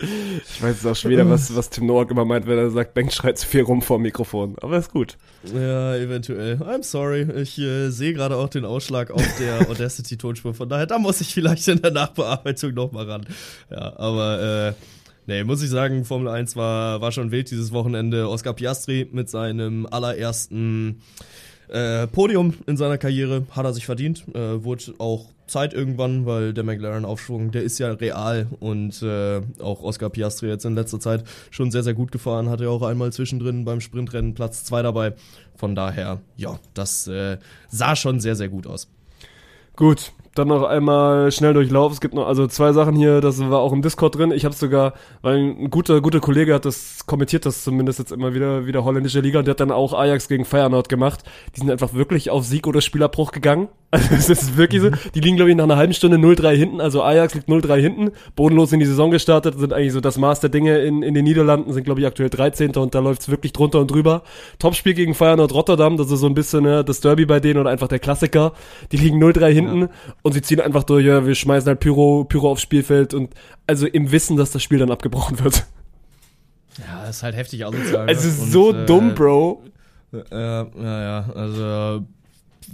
[0.00, 2.94] Ich weiß jetzt auch schon wieder, was, was Tim Noack immer meint, wenn er sagt,
[2.94, 4.54] Bank schreit zu viel rum vor dem Mikrofon.
[4.60, 5.16] Aber ist gut.
[5.42, 6.54] Ja, eventuell.
[6.58, 7.22] I'm sorry.
[7.40, 10.54] Ich äh, sehe gerade auch den Ausschlag auf der Audacity-Tonspur.
[10.54, 13.26] Von daher, da muss ich vielleicht in der Nachbearbeitung nochmal ran.
[13.70, 14.72] Ja, aber äh,
[15.28, 18.28] nee, muss ich sagen, Formel 1 war, war schon wild dieses Wochenende.
[18.28, 21.00] Oscar Piastri mit seinem allerersten
[21.68, 24.24] Äh, Podium in seiner Karriere hat er sich verdient.
[24.34, 29.82] Äh, wurde auch Zeit irgendwann, weil der McLaren-Aufschwung, der ist ja real und äh, auch
[29.82, 32.48] Oscar Piastri jetzt in letzter Zeit schon sehr, sehr gut gefahren.
[32.48, 35.14] Hatte ja auch einmal zwischendrin beim Sprintrennen Platz 2 dabei.
[35.56, 37.36] Von daher, ja, das äh,
[37.68, 38.88] sah schon sehr, sehr gut aus.
[39.76, 41.92] Gut, dann noch einmal schnell durchlauf.
[41.92, 44.30] Es gibt noch also zwei Sachen hier, das war auch im Discord drin.
[44.30, 48.34] Ich habe sogar, weil ein guter guter Kollege hat das kommentiert, das zumindest jetzt immer
[48.34, 51.24] wieder wieder holländische Liga und der hat dann auch Ajax gegen Feyenoord gemacht.
[51.54, 53.68] Die sind einfach wirklich auf Sieg oder Spielabbruch gegangen.
[53.90, 54.90] Also es ist wirklich so.
[55.14, 56.80] Die liegen glaube ich nach einer halben Stunde 0-3 hinten.
[56.80, 60.40] Also Ajax liegt 0-3 hinten, bodenlos in die Saison gestartet, sind eigentlich so das Maß
[60.40, 62.76] der Dinge in, in den Niederlanden, sind glaube ich aktuell 13.
[62.76, 64.24] und da läuft's wirklich drunter und drüber.
[64.58, 67.70] Topspiel gegen Feyenoord Rotterdam, das ist so ein bisschen ne, das Derby bei denen oder
[67.70, 68.52] einfach der Klassiker.
[68.92, 69.88] Die liegen 0-3 hinten
[70.20, 73.32] und sie ziehen einfach durch, ja, wir schmeißen halt Pyro, Pyro aufs Spielfeld und
[73.66, 75.64] also im Wissen, dass das Spiel dann abgebrochen wird.
[76.86, 78.08] Ja, ist halt heftig asozial.
[78.10, 79.62] Es ist Und, so äh, dumm, Bro.
[80.12, 82.04] Äh, ja, ja, also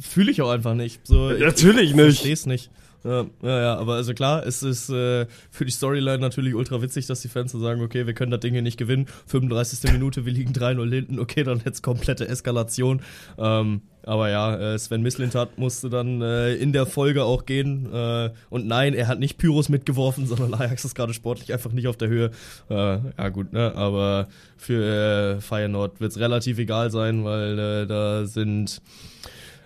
[0.01, 1.07] fühle ich auch einfach nicht.
[1.07, 2.05] So, ich- Natürlich ich nicht.
[2.16, 2.70] Versteh's nicht.
[3.07, 7.05] Ja, ja, ja, aber also klar, es ist äh, für die Storyline natürlich ultra witzig,
[7.07, 9.05] dass die Fans so sagen, okay, wir können das Ding hier nicht gewinnen.
[9.26, 9.92] 35.
[9.92, 13.03] Minute, wir liegen 3-0 hinten, okay, dann jetzt komplette Eskalation.
[13.36, 17.92] Ähm, aber ja, äh, Sven Mislintat musste dann äh, in der Folge auch gehen.
[17.92, 21.88] Äh, und nein, er hat nicht Pyros mitgeworfen, sondern Ajax ist gerade sportlich einfach nicht
[21.88, 22.30] auf der Höhe.
[22.70, 22.74] Äh,
[23.18, 23.74] ja gut, ne?
[23.76, 28.80] Aber für äh, Feyenoord wird's relativ egal sein, weil äh, da sind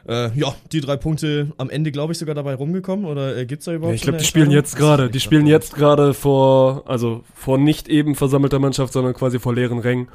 [0.08, 3.04] äh, ja, die drei Punkte am Ende, glaube ich, sogar dabei rumgekommen.
[3.04, 5.10] Oder äh, gibt's da überhaupt Ja, ich glaube, die spielen jetzt gerade.
[5.10, 9.78] Die spielen jetzt gerade vor, also vor nicht eben versammelter Mannschaft, sondern quasi vor leeren
[9.78, 10.08] Rängen.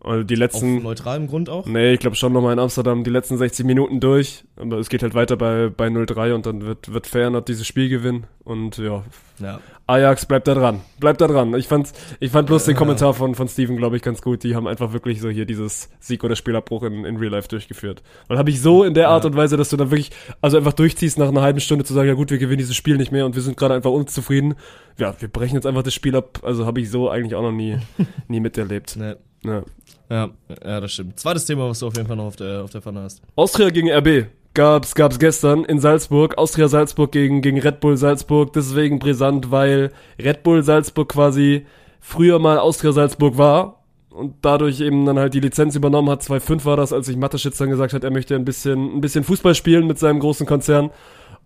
[0.00, 1.66] Also die Auf letzten, neutralem Grund auch.
[1.66, 4.44] nee, ich glaube schon nochmal in Amsterdam die letzten 60 Minuten durch.
[4.56, 7.88] Aber es geht halt weiter bei, bei 0-3 und dann wird, wird Feyenoord dieses Spiel
[7.88, 8.26] gewinnen.
[8.44, 9.02] Und ja,
[9.40, 9.60] Ja.
[9.88, 10.82] Ajax bleibt da dran.
[11.00, 11.52] Bleibt da dran.
[11.54, 14.44] Ich fand, ich fand bloß den Kommentar von, von Steven, glaube ich, ganz gut.
[14.44, 18.02] Die haben einfach wirklich so hier dieses Sieg- oder Spielabbruch in, in Real Life durchgeführt.
[18.28, 20.74] Und habe ich so in der Art und Weise, dass du dann wirklich, also einfach
[20.74, 23.26] durchziehst, nach einer halben Stunde zu sagen, ja gut, wir gewinnen dieses Spiel nicht mehr
[23.26, 24.54] und wir sind gerade einfach unzufrieden.
[24.96, 26.38] Ja, wir brechen jetzt einfach das Spiel ab.
[26.42, 27.78] Also habe ich so eigentlich auch noch nie,
[28.28, 28.94] nie miterlebt.
[28.96, 29.16] Ne.
[29.44, 29.62] Ja.
[30.10, 30.30] Ja,
[30.64, 31.18] ja, das stimmt.
[31.20, 33.20] Zweites Thema, was du auf jeden Fall noch auf der, auf der Pfanne hast.
[33.36, 36.38] Austria gegen RB gab's gab's gestern in Salzburg.
[36.38, 38.52] Austria Salzburg gegen gegen Red Bull Salzburg.
[38.52, 41.66] Deswegen brisant, weil Red Bull Salzburg quasi
[42.00, 46.22] früher mal Austria Salzburg war und dadurch eben dann halt die Lizenz übernommen hat.
[46.22, 49.24] 2005 war das, als sich Mateschitz dann gesagt hat, er möchte ein bisschen ein bisschen
[49.24, 50.90] Fußball spielen mit seinem großen Konzern.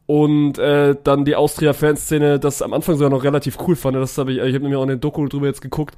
[0.06, 3.96] Und äh, dann die Austria-Fanszene das am Anfang sogar noch relativ cool fand.
[3.96, 5.96] Das habe ich, ich habe mir auch in den Doku drüber jetzt geguckt.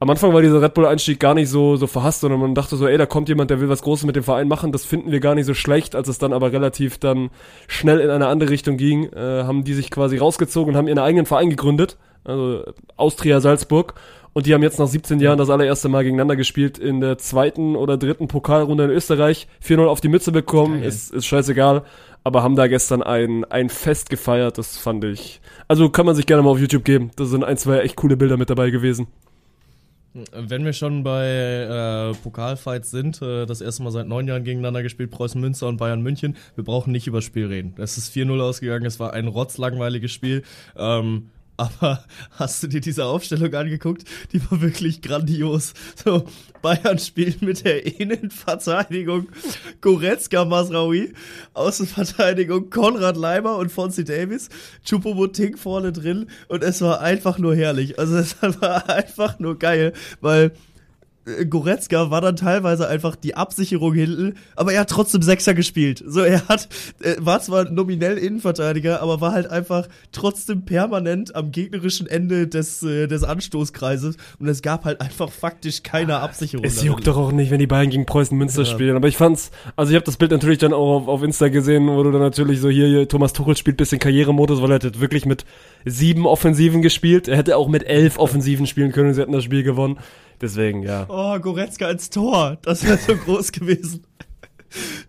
[0.00, 2.86] Am Anfang war dieser Red Bull-Einstieg gar nicht so, so verhasst, sondern man dachte so,
[2.86, 4.72] ey, da kommt jemand, der will was Großes mit dem Verein machen.
[4.72, 7.30] Das finden wir gar nicht so schlecht, als es dann aber relativ dann
[7.68, 10.98] schnell in eine andere Richtung ging, äh, haben die sich quasi rausgezogen und haben ihren
[10.98, 11.96] eigenen Verein gegründet.
[12.24, 12.64] Also
[12.96, 13.94] Austria Salzburg.
[14.34, 17.76] Und die haben jetzt nach 17 Jahren das allererste Mal gegeneinander gespielt in der zweiten
[17.76, 19.46] oder dritten Pokalrunde in Österreich.
[19.64, 20.88] 4-0 auf die Mütze bekommen, Geil.
[20.88, 21.84] ist, ist scheißegal.
[22.24, 25.40] Aber haben da gestern ein, ein Fest gefeiert, das fand ich.
[25.68, 27.12] Also kann man sich gerne mal auf YouTube geben.
[27.16, 29.06] Da sind ein, zwei echt coole Bilder mit dabei gewesen.
[30.32, 34.82] Wenn wir schon bei äh, Pokalfights sind, äh, das erste Mal seit neun Jahren gegeneinander
[34.82, 37.74] gespielt, Preußen Münster und Bayern München, wir brauchen nicht über das Spiel reden.
[37.78, 40.42] Es ist 4-0 ausgegangen, es war ein rotzlangweiliges Spiel.
[40.76, 44.04] Ähm, aber hast du dir diese Aufstellung angeguckt?
[44.32, 45.74] Die war wirklich grandios.
[46.02, 46.26] So,
[46.62, 49.28] Bayern spielt mit der Innenverteidigung
[49.80, 51.12] Goretzka Masraoui,
[51.52, 54.48] Außenverteidigung Konrad Leimer und Fonzie Davis,
[54.84, 57.98] Choupo-Moting vorne drin und es war einfach nur herrlich.
[57.98, 60.52] Also es war einfach nur geil, weil
[61.48, 66.02] Goretzka war dann teilweise einfach die Absicherung hinten, aber er hat trotzdem Sechser gespielt.
[66.06, 66.68] So, er hat,
[67.02, 72.82] äh, war zwar nominell Innenverteidiger, aber war halt einfach trotzdem permanent am gegnerischen Ende des,
[72.82, 76.64] äh, des Anstoßkreises und es gab halt einfach faktisch keine Absicherung.
[76.64, 78.66] Es juckt doch auch nicht, wenn die beiden gegen Preußen Münster Ja.
[78.66, 78.96] spielen.
[78.96, 81.88] Aber ich fand's, also ich habe das Bild natürlich dann auch auf, auf Insta gesehen,
[81.88, 85.00] wo du dann natürlich so hier, hier Thomas Tuchel spielt bisschen Karrieremodus, weil er hat
[85.00, 85.44] wirklich mit
[85.84, 87.28] sieben Offensiven gespielt.
[87.28, 89.98] Er hätte auch mit elf Offensiven spielen können und sie hätten das Spiel gewonnen.
[90.40, 91.06] Deswegen, ja.
[91.08, 92.58] Oh, Goretzka ins Tor.
[92.62, 94.06] Das wäre so groß gewesen.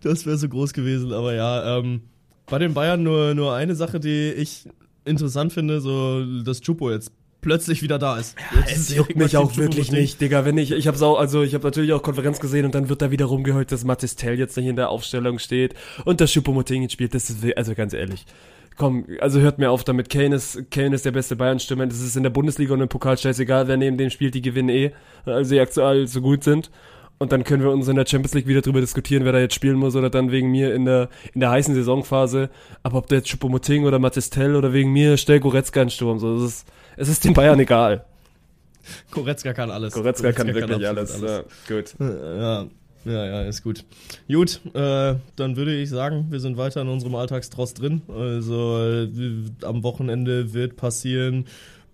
[0.02, 1.12] Das wäre so groß gewesen.
[1.12, 2.02] Aber ja, ähm,
[2.46, 4.68] bei den Bayern nur, nur eine Sache, die ich
[5.04, 8.34] interessant finde, so dass Chupo jetzt plötzlich wieder da ist.
[8.56, 10.44] Jetzt Es juckt mich auch wirklich nicht, Digga.
[10.44, 13.02] Wenn ich, ich hab's auch, also ich habe natürlich auch Konferenz gesehen und dann wird
[13.02, 15.74] da wieder rumgeheult, dass Matistel jetzt nicht in der Aufstellung steht
[16.04, 17.14] und dass Choupo-Moting spielt.
[17.14, 18.26] Das ist, also ganz ehrlich.
[18.76, 20.10] Komm, also hört mir auf damit.
[20.10, 21.86] Kane ist, Kane ist der beste Bayern-Stürmer.
[21.86, 24.68] Das ist in der Bundesliga und im Pokal scheißegal, wer neben dem spielt, die gewinnen
[24.68, 24.92] eh,
[25.24, 26.70] weil sie aktuell so gut sind.
[27.18, 29.54] Und dann können wir uns in der Champions League wieder drüber diskutieren, wer da jetzt
[29.54, 32.50] spielen muss oder dann wegen mir in der, in der heißen Saisonphase.
[32.82, 36.18] Aber ob der jetzt Choupo-Moting oder Matistel oder wegen mir, stell Goretzka in den Sturm.
[36.18, 36.68] So, es ist,
[36.98, 38.04] es ist den Bayern egal.
[39.10, 39.94] Goretzka kann alles.
[39.94, 41.20] Goretzka kann wirklich absolut alles.
[41.22, 41.94] Ja, gut.
[41.98, 42.66] Ja.
[43.06, 43.84] Ja, ja, ist gut.
[44.28, 48.02] Gut, äh, dann würde ich sagen, wir sind weiter in unserem Alltagstross drin.
[48.08, 49.08] Also äh,
[49.62, 51.46] am Wochenende wird passieren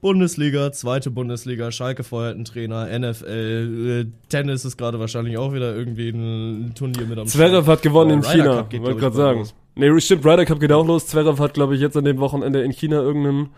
[0.02, 5.76] Bundesliga, zweite Bundesliga, Schalke feuert einen Trainer, NFL, äh, Tennis ist gerade wahrscheinlich auch wieder
[5.76, 9.38] irgendwie ein Turnier mit am Zverev hat gewonnen in China, wollte gerade sagen.
[9.38, 9.54] los.
[9.76, 11.06] Nee, stimmt, Ryder Cup geht auch los.
[11.06, 13.50] Zverev hat, glaube ich, jetzt an dem Wochenende in China irgendeinen,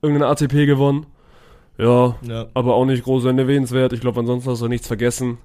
[0.00, 1.04] irgendeinen ATP gewonnen.
[1.76, 3.92] Ja, Ja, aber auch nicht groß erwähnenswert.
[3.92, 5.36] Ich glaube, ansonsten hast du nichts vergessen.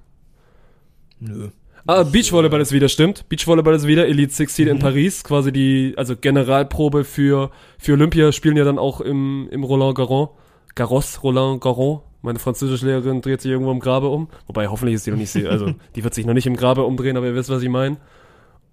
[1.20, 1.48] Nö.
[1.88, 3.28] Ah, Beachvolleyball ist wieder, stimmt.
[3.28, 8.56] Beachvolleyball ist wieder, Elite 16 in Paris, quasi die, also Generalprobe für, für Olympia, spielen
[8.56, 10.30] ja dann auch im, im Roland Garros.
[10.74, 12.00] Garros, Roland Garros.
[12.22, 14.26] Meine Französischlehrerin dreht sich irgendwo im Grabe um.
[14.48, 17.16] Wobei, hoffentlich ist sie noch nicht, also, die wird sich noch nicht im Grabe umdrehen,
[17.16, 17.98] aber ihr wisst, was ich meine.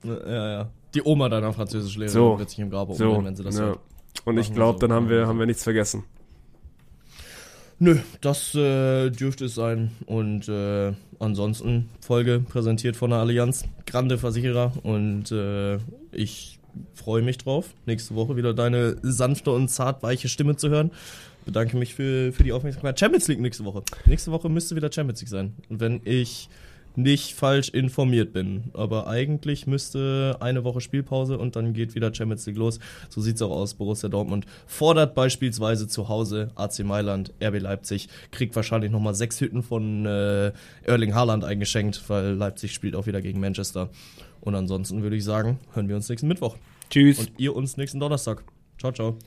[0.03, 0.69] Ja, ja.
[0.95, 2.39] Die Oma deiner Französischlehrerin So.
[2.39, 3.65] wird sich im Grab So, umdrehen, wenn sie das ja.
[3.65, 3.79] hört.
[4.25, 5.27] Und ich Machen wir glaube, so, dann haben wir so.
[5.27, 6.03] haben wir nichts vergessen.
[7.83, 9.91] Nö, das äh, dürfte es sein.
[10.05, 14.71] Und äh, ansonsten Folge präsentiert von der Allianz, Grande Versicherer.
[14.83, 15.79] Und äh,
[16.13, 16.59] ich
[16.93, 20.91] freue mich drauf, nächste Woche wieder deine sanfte und zart weiche Stimme zu hören.
[21.43, 22.97] Bedanke mich für, für die Aufmerksamkeit.
[22.97, 23.83] Champions League nächste Woche.
[24.05, 25.53] Nächste Woche müsste wieder Champions League sein.
[25.67, 26.47] Und wenn ich
[26.95, 28.65] nicht falsch informiert bin.
[28.73, 32.79] Aber eigentlich müsste eine Woche Spielpause und dann geht wieder Champions League los.
[33.09, 33.73] So sieht's auch aus.
[33.73, 39.63] Borussia Dortmund fordert beispielsweise zu Hause AC Mailand, RB Leipzig, kriegt wahrscheinlich nochmal sechs Hütten
[39.63, 40.51] von äh,
[40.83, 43.89] Erling Haaland eingeschenkt, weil Leipzig spielt auch wieder gegen Manchester.
[44.41, 46.57] Und ansonsten würde ich sagen, hören wir uns nächsten Mittwoch.
[46.89, 47.19] Tschüss.
[47.19, 48.43] Und ihr uns nächsten Donnerstag.
[48.77, 49.17] Ciao, ciao.